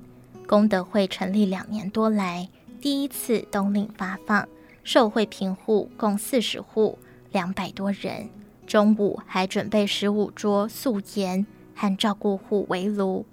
[0.47, 2.49] 功德会成立两年多来，
[2.81, 4.49] 第一次冬令发放，
[4.83, 6.99] 受惠贫户共四十户，
[7.31, 8.31] 两百多人。
[8.67, 13.25] 中午还准备十五桌素腌和照顾户围炉，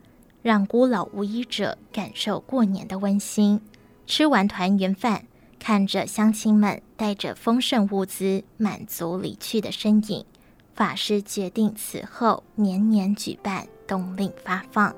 [0.41, 3.61] 让孤老无依者感受过年的温馨。
[4.07, 5.23] 吃完团圆饭，
[5.59, 10.23] 看着乡亲们带着丰盛物资满足离去的身影，
[10.75, 14.95] 法师决定此后年年举办冬令发放。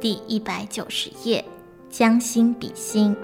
[0.00, 1.44] 第一百九十页，
[1.88, 3.16] 将心比心。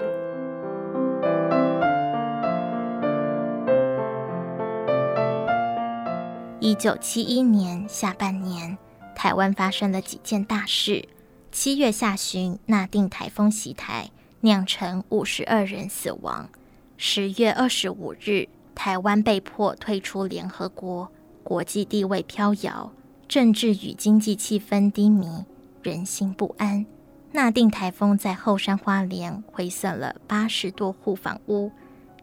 [6.73, 8.75] 一九七一年下半年，
[9.15, 11.07] 台湾发生了几件大事。
[11.51, 14.09] 七月下旬，纳定台风袭台，
[14.41, 16.49] 酿成五十二人死亡。
[16.97, 21.11] 十月二十五日，台湾被迫退出联合国，
[21.43, 22.91] 国际地位飘摇，
[23.27, 25.45] 政治与经济气氛低迷，
[25.83, 26.87] 人心不安。
[27.33, 31.71] 纳定台风在后山花莲毁损了八十多户房屋，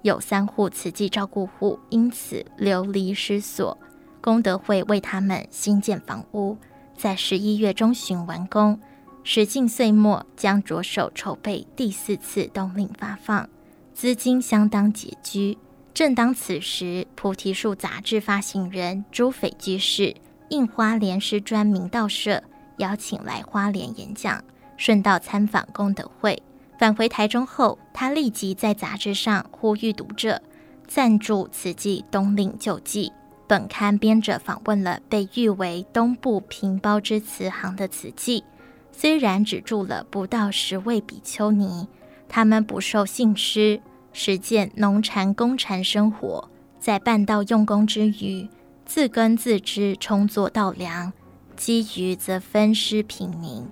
[0.02, 3.78] 有三户慈济照顾户因此流离失所。
[4.20, 6.56] 功德会为他们新建房屋，
[6.96, 8.78] 在十一月中旬完工。
[9.22, 13.48] 时近岁末，将着手筹备第四次冬令发放，
[13.92, 15.58] 资金相当拮据。
[15.92, 20.14] 正当此时，菩提树杂志发行人朱斐居士
[20.48, 22.42] 应花莲师专明道社
[22.78, 24.42] 邀请来花莲演讲，
[24.76, 26.42] 顺道参访功德会。
[26.78, 30.40] 返回台中后，他立即在杂志上呼吁读者
[30.86, 33.12] 赞助此季冬令救济。
[33.50, 38.44] 本刊编者访问了被誉为东部平包之慈航的慈济，
[38.92, 41.88] 虽然只住了不到十位比丘尼，
[42.28, 43.80] 他们不受信施，
[44.12, 46.48] 实践农禅工禅生活，
[46.78, 48.48] 在办道用功之余，
[48.86, 51.12] 自耕自织，充作稻粮，
[51.56, 53.66] 积余则分施贫民。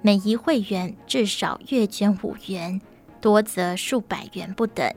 [0.00, 2.80] 每一会员至少月捐五元，
[3.20, 4.90] 多则数百元不等，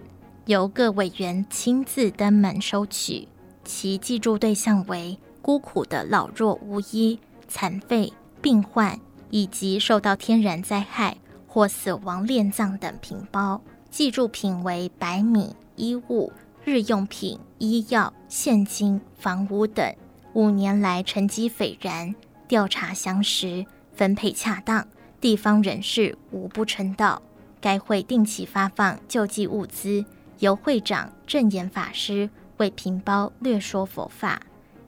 [0.46, 3.28] 由各委员亲自登门收取。
[3.74, 7.18] 其济助对象为孤苦的老弱无依、
[7.48, 8.12] 残废、
[8.42, 9.00] 病患，
[9.30, 11.18] 以及受到天然灾害
[11.48, 13.62] 或死亡殓葬等贫胞。
[13.90, 16.34] 济助品为白米、衣物、
[16.66, 19.96] 日用品、医药、现金、房屋等。
[20.34, 22.14] 五年来成绩斐然，
[22.50, 23.66] 调查详实，
[23.96, 24.86] 分配恰当，
[25.22, 27.22] 地方人士无不称道。
[27.62, 30.04] 该会定期发放救济物资，
[30.40, 32.30] 由会长证言法师。
[32.62, 34.40] 为贫包略说佛法，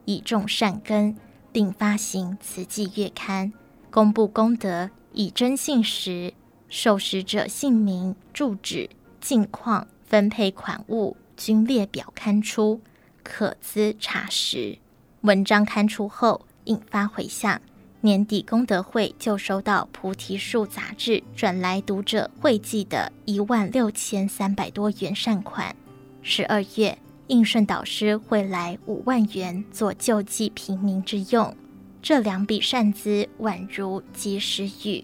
[0.06, 1.18] 以种善根，
[1.52, 3.52] 并发行慈济月刊，
[3.90, 6.36] 公布功德，以真信实，
[6.70, 12.80] 受施者姓名、住址、近况、分配款物均列表刊出，
[13.24, 14.78] 可资查实。
[15.22, 17.60] 文章刊出后，引发回响。
[18.02, 25.76] 年底功德会就收到菩提树杂志转来读者汇寄的一万六千三百多元善款。
[26.22, 26.96] 十二月。
[27.34, 31.58] 应顺导师会来五万元做救济平民之用，
[32.00, 35.04] 这两笔善资宛如及时雨。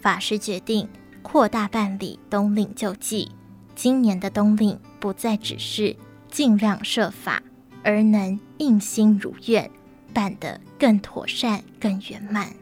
[0.00, 0.88] 法师决定
[1.20, 3.32] 扩大办理冬令救济，
[3.74, 5.96] 今年的冬令不再只是
[6.30, 7.42] 尽量设法，
[7.82, 9.68] 而能应心如愿，
[10.12, 12.54] 办得更妥善、更圆满。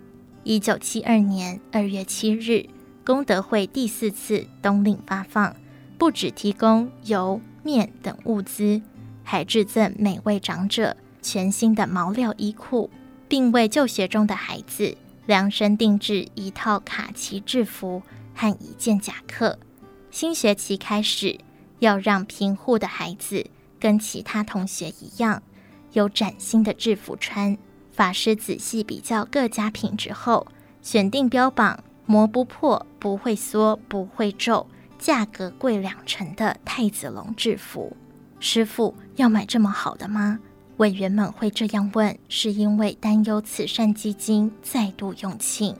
[0.42, 2.64] 一九七二年二月七日，
[3.04, 5.54] 功德会第四次冬令发放，
[5.98, 8.80] 不只提供油、面等物资。
[9.24, 12.90] 还致赠每位长者全新的毛料衣裤，
[13.28, 14.96] 并为就学中的孩子
[15.26, 18.02] 量身定制一套卡其制服
[18.34, 19.58] 和一件夹克。
[20.10, 21.38] 新学期开始，
[21.78, 23.46] 要让贫户的孩子
[23.80, 25.42] 跟其他同学一样，
[25.92, 27.56] 有崭新的制服穿。
[27.90, 30.46] 法师仔细比较各家品质后，
[30.82, 34.66] 选定标榜磨不破、不会缩、不会皱、
[34.98, 37.96] 价格贵两成的太子龙制服。
[38.40, 40.38] 师傅要买这么好的吗？
[40.78, 45.76] 委员们会这样问，是因为担忧慈善基金再度用罄。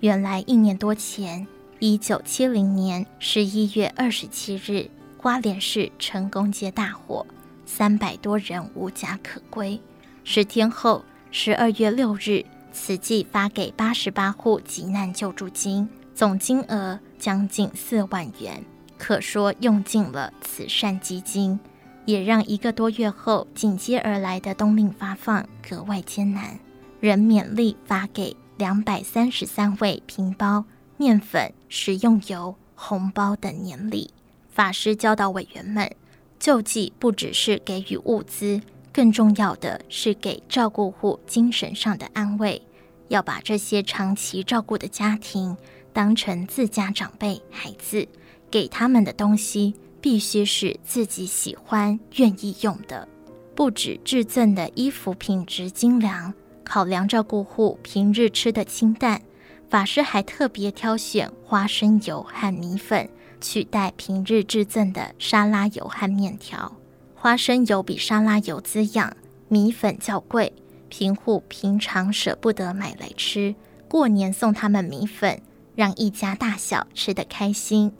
[0.00, 1.46] 原来一年多前，
[1.78, 7.26] 一九七零年十一月二十七日，花莲市成功街大火，
[7.64, 9.80] 三百多人无家可归。
[10.22, 18.62] 十天后，十二月六日，慈济发给八十八户急难救助金，总金额将近四万元，
[18.98, 21.58] 可说用尽了慈善基金。
[22.04, 26.58] 也让一个多月后紧接而来的冬令发放格外艰难，
[27.00, 30.64] 仍勉力发给两百三十三位平包
[30.96, 34.10] 面粉、食用油、红包等年礼。
[34.50, 35.90] 法师教导委员们，
[36.38, 38.60] 救济不只是给予物资，
[38.92, 42.62] 更重要的是给照顾户精神上的安慰，
[43.08, 45.56] 要把这些长期照顾的家庭
[45.92, 48.06] 当成自家长辈、孩子，
[48.50, 49.74] 给他们的东西。
[50.04, 53.08] 必须是自己喜欢、愿意用的，
[53.54, 59.22] 不止制赠的衣服品质精良，考量照顾户平日吃的清淡，
[59.70, 63.08] 法师还特别挑选花生油和米粉
[63.40, 66.70] 取代平日制赠的沙拉油和面条。
[67.14, 69.16] 花生油比沙拉油滋养，
[69.48, 70.52] 米粉较贵，
[70.90, 73.54] 贫户平常舍不得买来吃，
[73.88, 75.40] 过年送他们米粉，
[75.74, 77.90] 让一家大小吃得开心。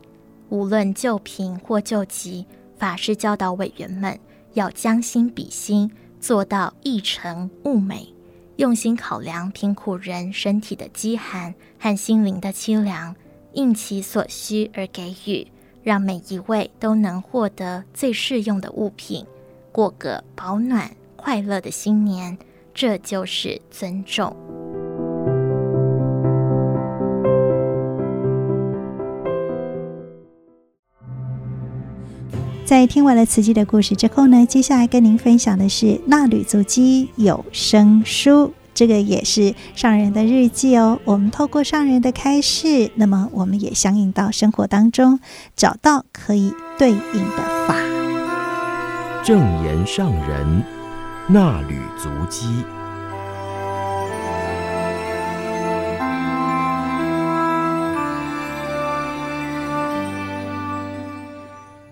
[0.48, 2.46] 无论救贫或救急，
[2.78, 4.18] 法师教导委员们
[4.52, 5.90] 要将心比心，
[6.20, 8.06] 做到一诚物美，
[8.56, 13.14] 用心考量贫苦人身体的饥寒和心灵的凄凉，
[13.52, 15.46] 应其所需而给予，
[15.82, 19.26] 让每一位都能获得最适用的物品，
[19.72, 22.36] 过个保暖快乐的新年。
[22.74, 24.36] 这就是尊重。
[32.64, 40.98] 在听完了慈济的故事之后呢，接下来跟您分享的是《衲履足迹有声书》，这个也是上人的日记哦。
[41.04, 45.20] 我们透过上人的开示，那么我们也相应到生活当中，
[45.54, 46.96] 找到可以对应
[47.36, 47.76] 的法。
[49.22, 50.64] 正言上人
[51.30, 52.46] 衲履足迹。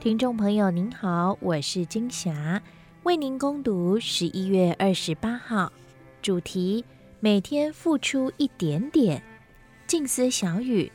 [0.02, 2.60] 听众朋友您好，我是金霞，
[3.04, 5.72] 为您攻读十一月二十八号
[6.20, 6.84] 主题：
[7.20, 9.22] 每天付出一点点，
[9.86, 10.90] 静思小雨，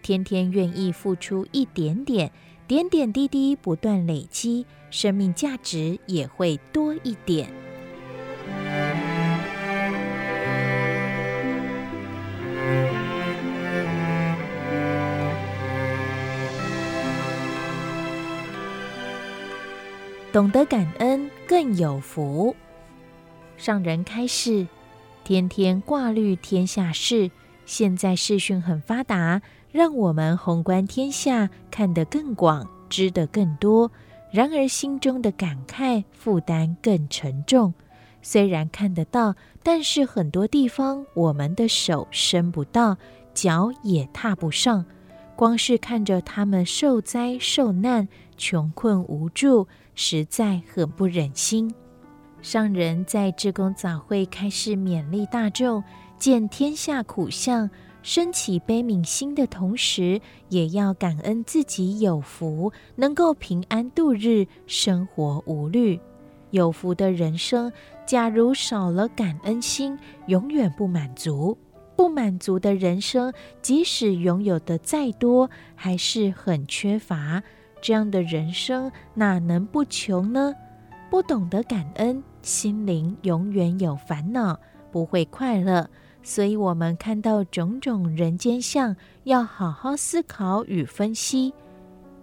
[0.00, 2.30] 天天愿意付出一点点，
[2.68, 7.50] 点点滴滴不断累积，生命价值也会多一点。
[20.32, 22.56] 懂得感恩更有福。
[23.58, 24.66] 上人开示：
[25.24, 27.30] 天天挂虑天下事，
[27.66, 33.90] 现在视讯很发达，让我们宏观天下看得更广，知得更多。
[34.30, 37.74] 然而心中的感慨负担更沉重。
[38.22, 42.96] 虽然看得到，但是很多地方我们的手伸不到，
[43.34, 44.86] 脚也踏不上。
[45.36, 48.08] 光是看着他们受灾受难、
[48.38, 49.68] 穷困无助。
[49.94, 51.74] 实在很不忍心。
[52.40, 55.84] 上人在志工早会开示勉励大众，
[56.18, 57.70] 见天下苦相，
[58.02, 66.00] 升起悲悯心的同时，也要感恩自己有福，能够平安度日，生活无虑。
[66.50, 67.72] 有福的人生，
[68.04, 71.56] 假如少了感恩心，永远不满足；
[71.96, 73.32] 不满足的人生，
[73.62, 77.42] 即使拥有的再多，还是很缺乏。
[77.82, 80.54] 这样的人生哪能不穷呢？
[81.10, 84.58] 不懂得感恩，心灵永远有烦恼，
[84.90, 85.90] 不会快乐。
[86.22, 91.52] 所以，我们看到种种人间相，要好好思考与分析。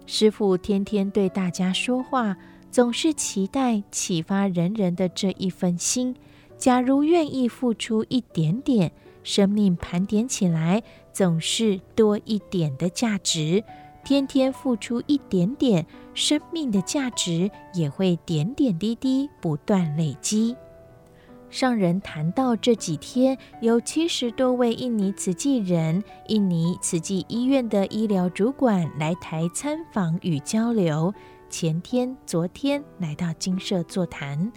[0.06, 2.36] 师父天天对大家说话，
[2.70, 6.16] 总是期待启发人人的这一份心。
[6.56, 8.90] 假如愿意付出一点点，
[9.22, 10.82] 生命盘点起来，
[11.12, 13.62] 总是多一点的价值。
[14.04, 20.56] 天天付出一点点，生命的价值也会点点滴滴不断累积。
[21.48, 31.12] 上人谈到这几天有七十多位印尼慈济人、印尼慈济医院的医疗主管来台参访与交流。
[31.48, 34.52] 前天、昨天来到金舍座谈。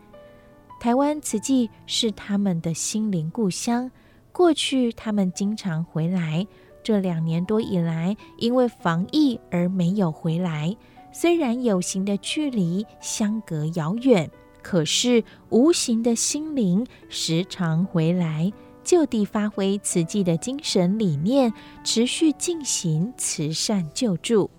[0.80, 3.90] 台湾慈济是他们的心灵故乡，
[4.32, 6.46] 过去他们经常回来，
[6.84, 10.76] 这两年多以来，因为防疫而没有回来。
[11.12, 14.30] 虽然有形的距离相隔遥远，
[14.62, 18.52] 可是无形的心灵时常回来，
[18.84, 21.54] 就地发挥慈济的精神理念，
[21.84, 24.50] 持续进行慈善救助。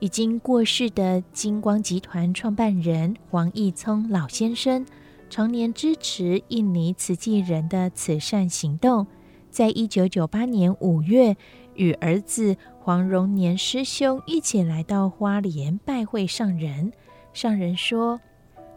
[0.00, 4.84] 已经过世的金光集团创办人黄义聪老先生，
[5.30, 9.06] 常年支持印尼慈济人的慈善行动。
[9.54, 11.36] 在一九九八年五月，
[11.76, 16.92] 与儿子黄荣年师兄一起来到花莲拜会上人。
[17.32, 18.20] 上人说，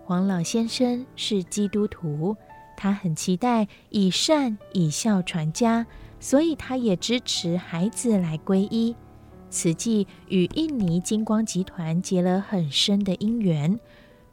[0.05, 2.37] 黄老先生是基督徒，
[2.75, 5.87] 他很期待以善以孝传家，
[6.19, 8.95] 所以他也支持孩子来皈依。
[9.49, 13.79] 慈济与印尼金光集团结了很深的因缘。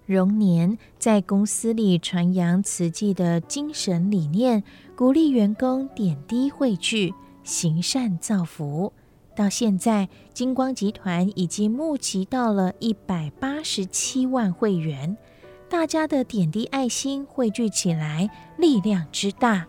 [0.07, 4.63] 荣年在公司里传扬慈济的精神理念，
[4.95, 8.93] 鼓励员工点滴汇聚，行善造福。
[9.35, 15.17] 到现在，金光集团已经募集到了一百八十七万会员，
[15.69, 18.29] 大家的点滴爱心汇聚起来，
[18.59, 19.67] 力量之大。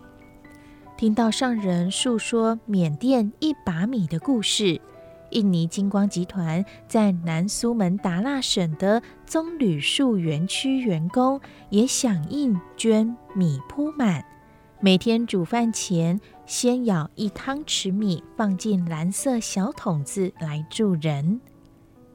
[0.98, 4.82] 听到上人述说缅甸一把米的故事。
[5.32, 14.24] 印尼金光集团在南苏门答腊省的棕榈树园区员工也响应捐米铺满，
[14.80, 21.42] 每天煮饭前先舀一汤匙米放进蓝色小桶子来助人。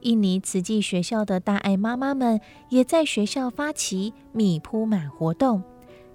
[0.01, 2.39] 印尼慈济学校的大爱妈妈们
[2.69, 5.61] 也在学校发起米铺满活动，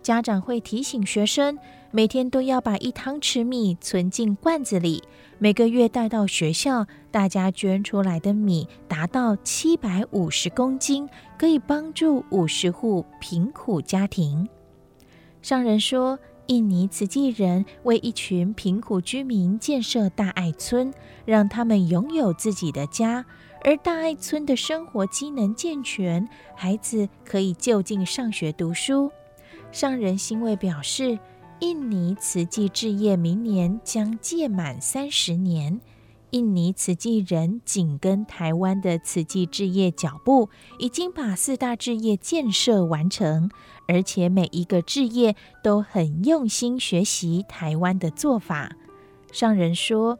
[0.03, 1.57] 家长会提醒学生
[1.97, 5.03] 每天都要把一汤匙米存进罐子里。
[5.39, 14.47] 每个月带到学校，大家捐出来的米达到七百五十公斤，可以帮助五十户贫苦家庭。
[15.41, 16.19] 上人说，
[16.49, 20.93] 印尼慈济人为一群贫苦居民建设大爱村，
[21.25, 23.25] 让他们拥有自己的家，
[23.65, 29.11] 而大爱村的生活机能健全，孩子可以就近上学读书。
[29.73, 31.19] 上人欣慰表示。
[31.61, 35.81] 印尼慈济置业明年将届满三十年，
[36.31, 43.49] 印尼慈济人紧跟台湾的慈济置业脚步，已经把四大置业建设完成，
[43.89, 48.77] 而且每一个置业都很用心学习台湾的做法。
[49.33, 50.19] 上人说，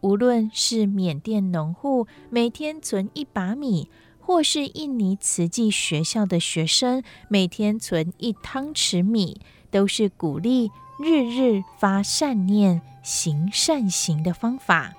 [0.00, 9.38] 无论是缅甸农户每天存一把米，或是印尼慈济学校的学生每天存一汤匙米。
[9.70, 14.94] 都是鼓励日日发善念、行善行的方法，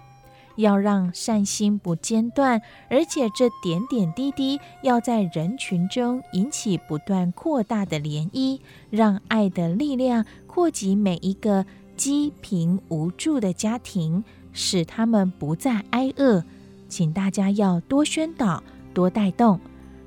[0.55, 8.59] 要让善心不间断，而且这点点滴滴要在人群中引起不断扩大的涟漪，
[8.89, 11.65] 让爱的力量扩及每一个
[11.95, 16.43] 积贫无助的家庭，使他们不再挨饿。
[16.87, 18.63] 请大家要多宣导、
[18.93, 19.59] 多带动。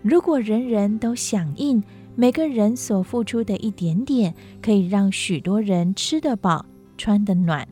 [0.03, 1.83] 如果人人都响应。
[2.23, 6.65] 每个人所付出的一点点，可以让许多人吃得饱、
[6.97, 7.67] 穿得暖。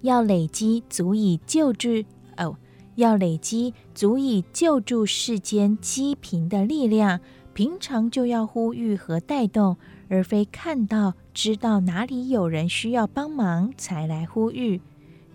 [0.00, 1.88] 要累积足以救助
[2.36, 2.56] 哦，
[2.96, 7.20] 要累积足以救助世间积贫的力量。
[7.54, 9.76] 平常就要呼吁和带动，
[10.08, 14.80] 而非看到、知道哪里有人需要帮忙才来呼吁。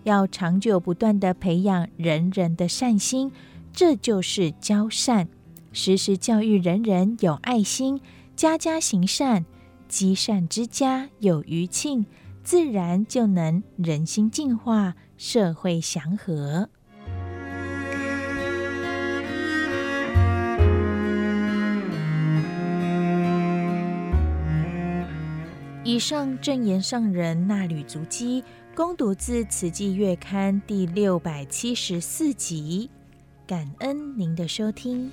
[0.02, 3.32] 要长久不断地培养人人的善心，
[3.72, 5.26] 这就是教善，
[5.72, 7.98] 时时教育人人有爱心。
[8.38, 9.44] 家家行善，
[9.88, 12.06] 积善之家有余庆，
[12.44, 16.68] 自然就能人心净化，社会祥和。
[25.82, 32.88] 以上正言上人那履足迹，攻读自《慈济月刊》第六百七十四集，
[33.48, 35.10] 感恩您的收听。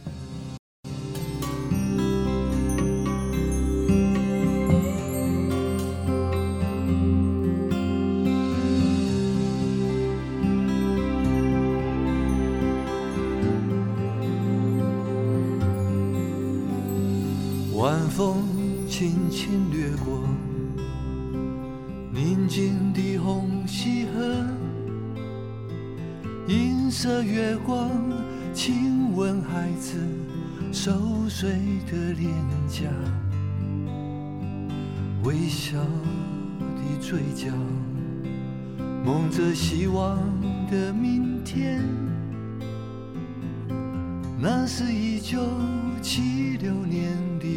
[20.04, 20.24] 过
[22.12, 24.36] 宁静的红溪河，
[26.48, 27.92] 银色月光
[28.54, 29.98] 亲吻孩子
[30.72, 30.92] 熟
[31.28, 31.50] 睡
[31.92, 32.30] 的脸
[32.68, 32.84] 颊，
[35.24, 37.52] 微笑的嘴角，
[39.04, 40.18] 蒙着希望
[40.70, 41.82] 的明天。
[44.38, 45.40] 那是一九
[46.02, 47.55] 七六年的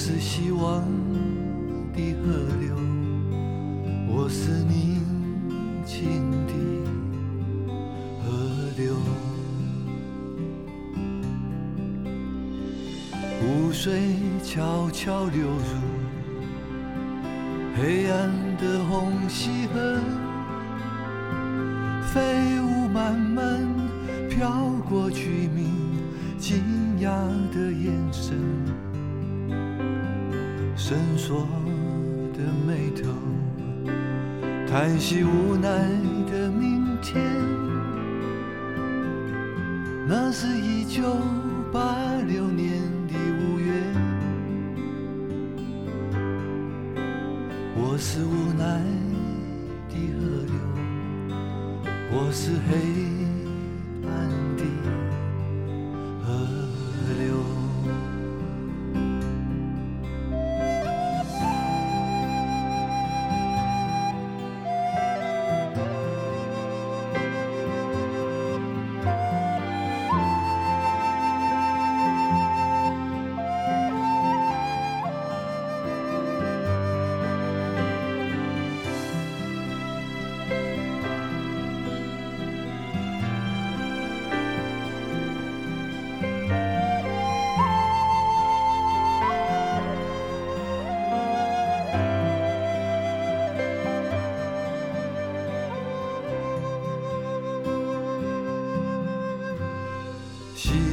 [0.00, 0.80] 是希望
[1.92, 2.30] 的河
[2.60, 2.72] 流，
[4.06, 5.02] 我是宁
[5.84, 6.52] 静的
[8.22, 8.30] 河
[8.76, 8.94] 流。
[13.40, 15.58] 湖水悄悄流入
[17.76, 19.98] 黑暗的红溪河，
[22.06, 22.20] 飞
[22.60, 23.66] 舞慢慢
[24.30, 25.66] 飘过居民
[26.38, 26.62] 惊
[27.00, 27.10] 讶
[27.52, 28.38] 的眼神。
[30.88, 31.46] 伸缩
[32.32, 33.12] 的眉头
[34.66, 35.68] 叹息无奈
[36.32, 37.22] 的明天
[40.08, 41.02] 那是一九
[41.70, 41.94] 八
[42.26, 43.74] 六年的五月。
[47.76, 48.80] 我是无奈
[49.90, 50.54] 的河流
[52.10, 53.07] 我是黑。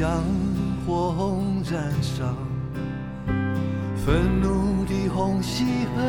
[0.06, 0.24] 当
[0.86, 2.26] 火红燃烧，
[4.06, 6.03] 愤怒的红溪河，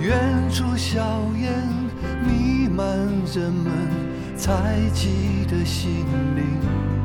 [0.00, 0.18] 远
[0.50, 1.00] 处硝
[1.38, 1.52] 烟
[2.26, 2.84] 弥漫，
[3.32, 3.72] 人们
[4.36, 6.04] 猜忌的心
[6.34, 6.99] 灵。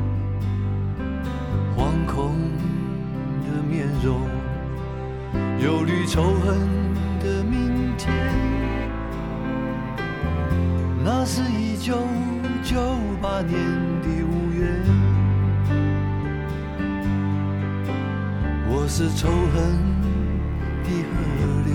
[19.08, 19.54] 是仇恨
[20.82, 21.16] 的河
[21.64, 21.70] 流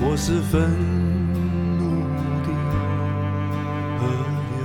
[0.00, 0.62] 我是愤
[1.76, 1.80] 怒
[2.40, 2.48] 的
[3.98, 4.02] 河
[4.48, 4.56] 流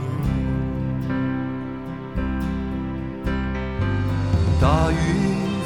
[4.62, 4.94] 大雨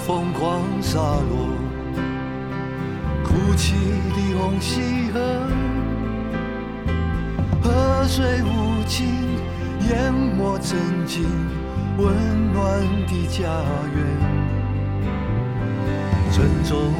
[0.07, 0.41] 疯狂
[0.81, 0.97] 洒
[1.29, 1.31] 落
[3.23, 3.75] 哭泣
[4.09, 5.17] 的红溪河
[7.61, 7.67] 河
[8.07, 8.97] 水无情
[9.87, 11.23] 淹没曾经
[11.99, 12.11] 温
[12.53, 13.43] 暖的家
[13.95, 14.28] 园。
[16.39, 16.93] 沉重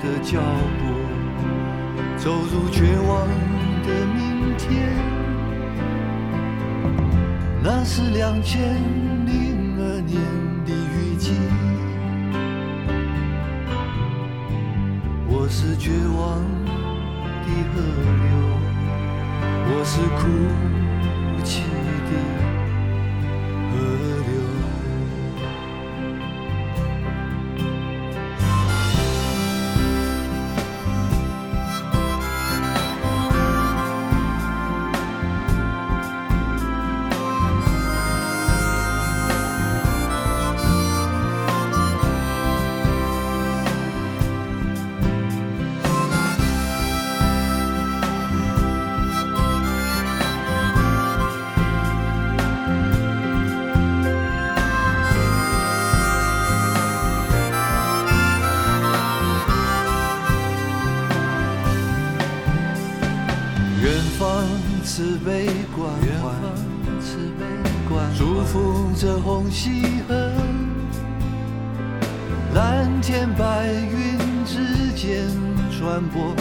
[0.00, 0.40] 的脚
[0.78, 0.86] 步
[2.16, 3.28] 走入绝望
[3.82, 4.96] 的明天。
[7.62, 8.76] 那是两千
[9.26, 10.22] 零二年
[10.64, 11.59] 的雨季。
[69.62, 70.14] 西河，
[72.54, 75.28] 蓝天白云之间
[75.70, 76.34] 传播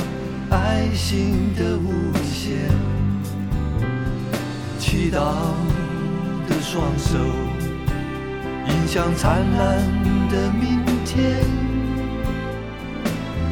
[0.49, 2.55] 爱心的无限，
[4.80, 5.20] 祈祷
[6.47, 7.17] 的双手
[8.70, 9.80] 迎向灿烂
[10.30, 11.41] 的明天，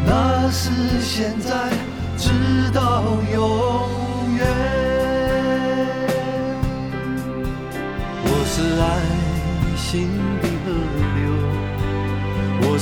[0.05, 1.73] 那是现在，
[2.17, 2.31] 直
[2.73, 3.03] 到
[3.33, 3.96] 永。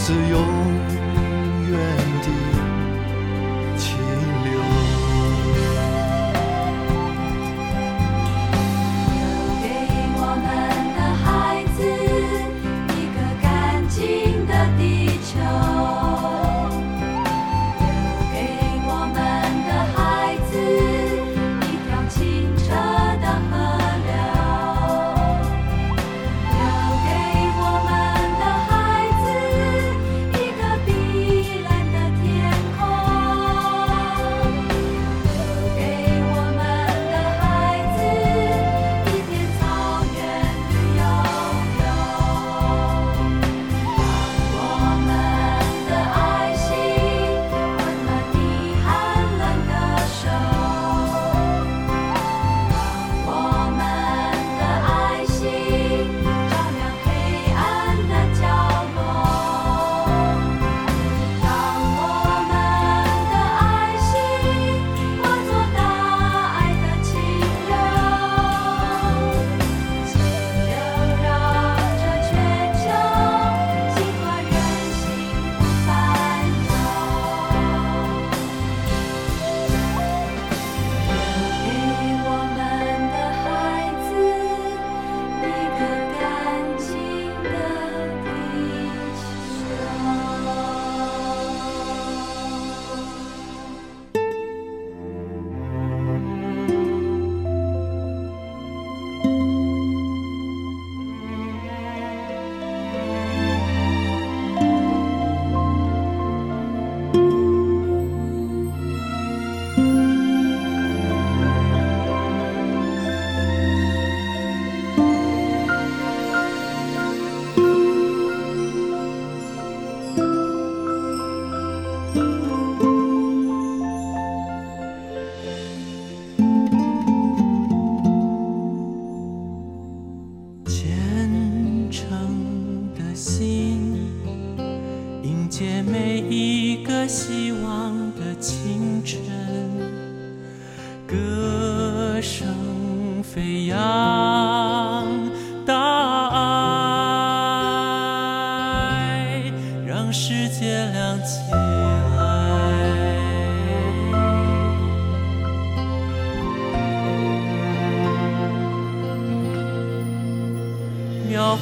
[0.05, 0.44] 自由。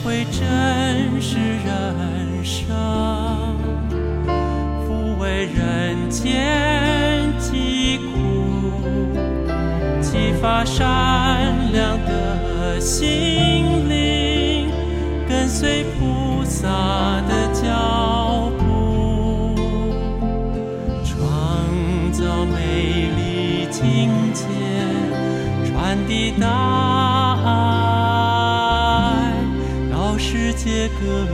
[0.04, 2.68] 会真实人生，
[4.88, 8.12] 抚慰人间疾苦，
[10.02, 14.72] 激发善良的心灵，
[15.30, 16.68] 跟随菩萨
[17.28, 17.43] 的
[30.64, 31.28] 些歌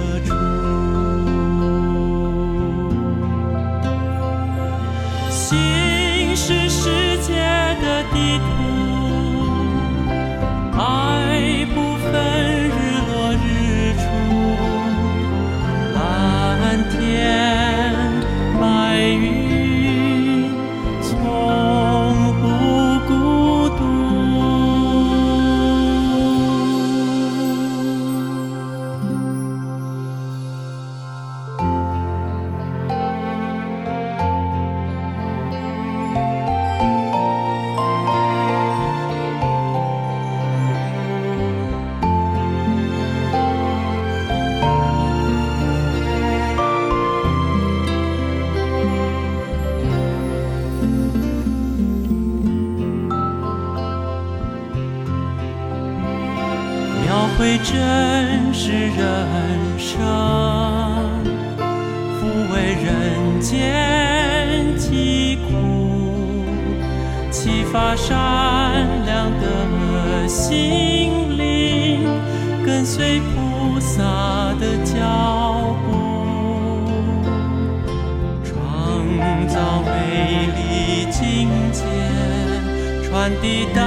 [83.41, 83.81] 的大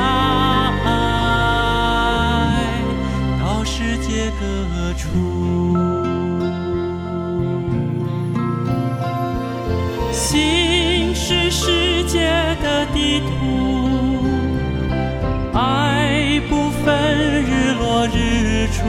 [0.85, 0.91] 爱
[3.41, 4.31] 到世界。
[4.39, 4.43] 各
[4.95, 5.09] 处，
[10.13, 12.29] 心是世界
[12.63, 13.31] 的地图，
[15.55, 18.81] 爱不分日落日出，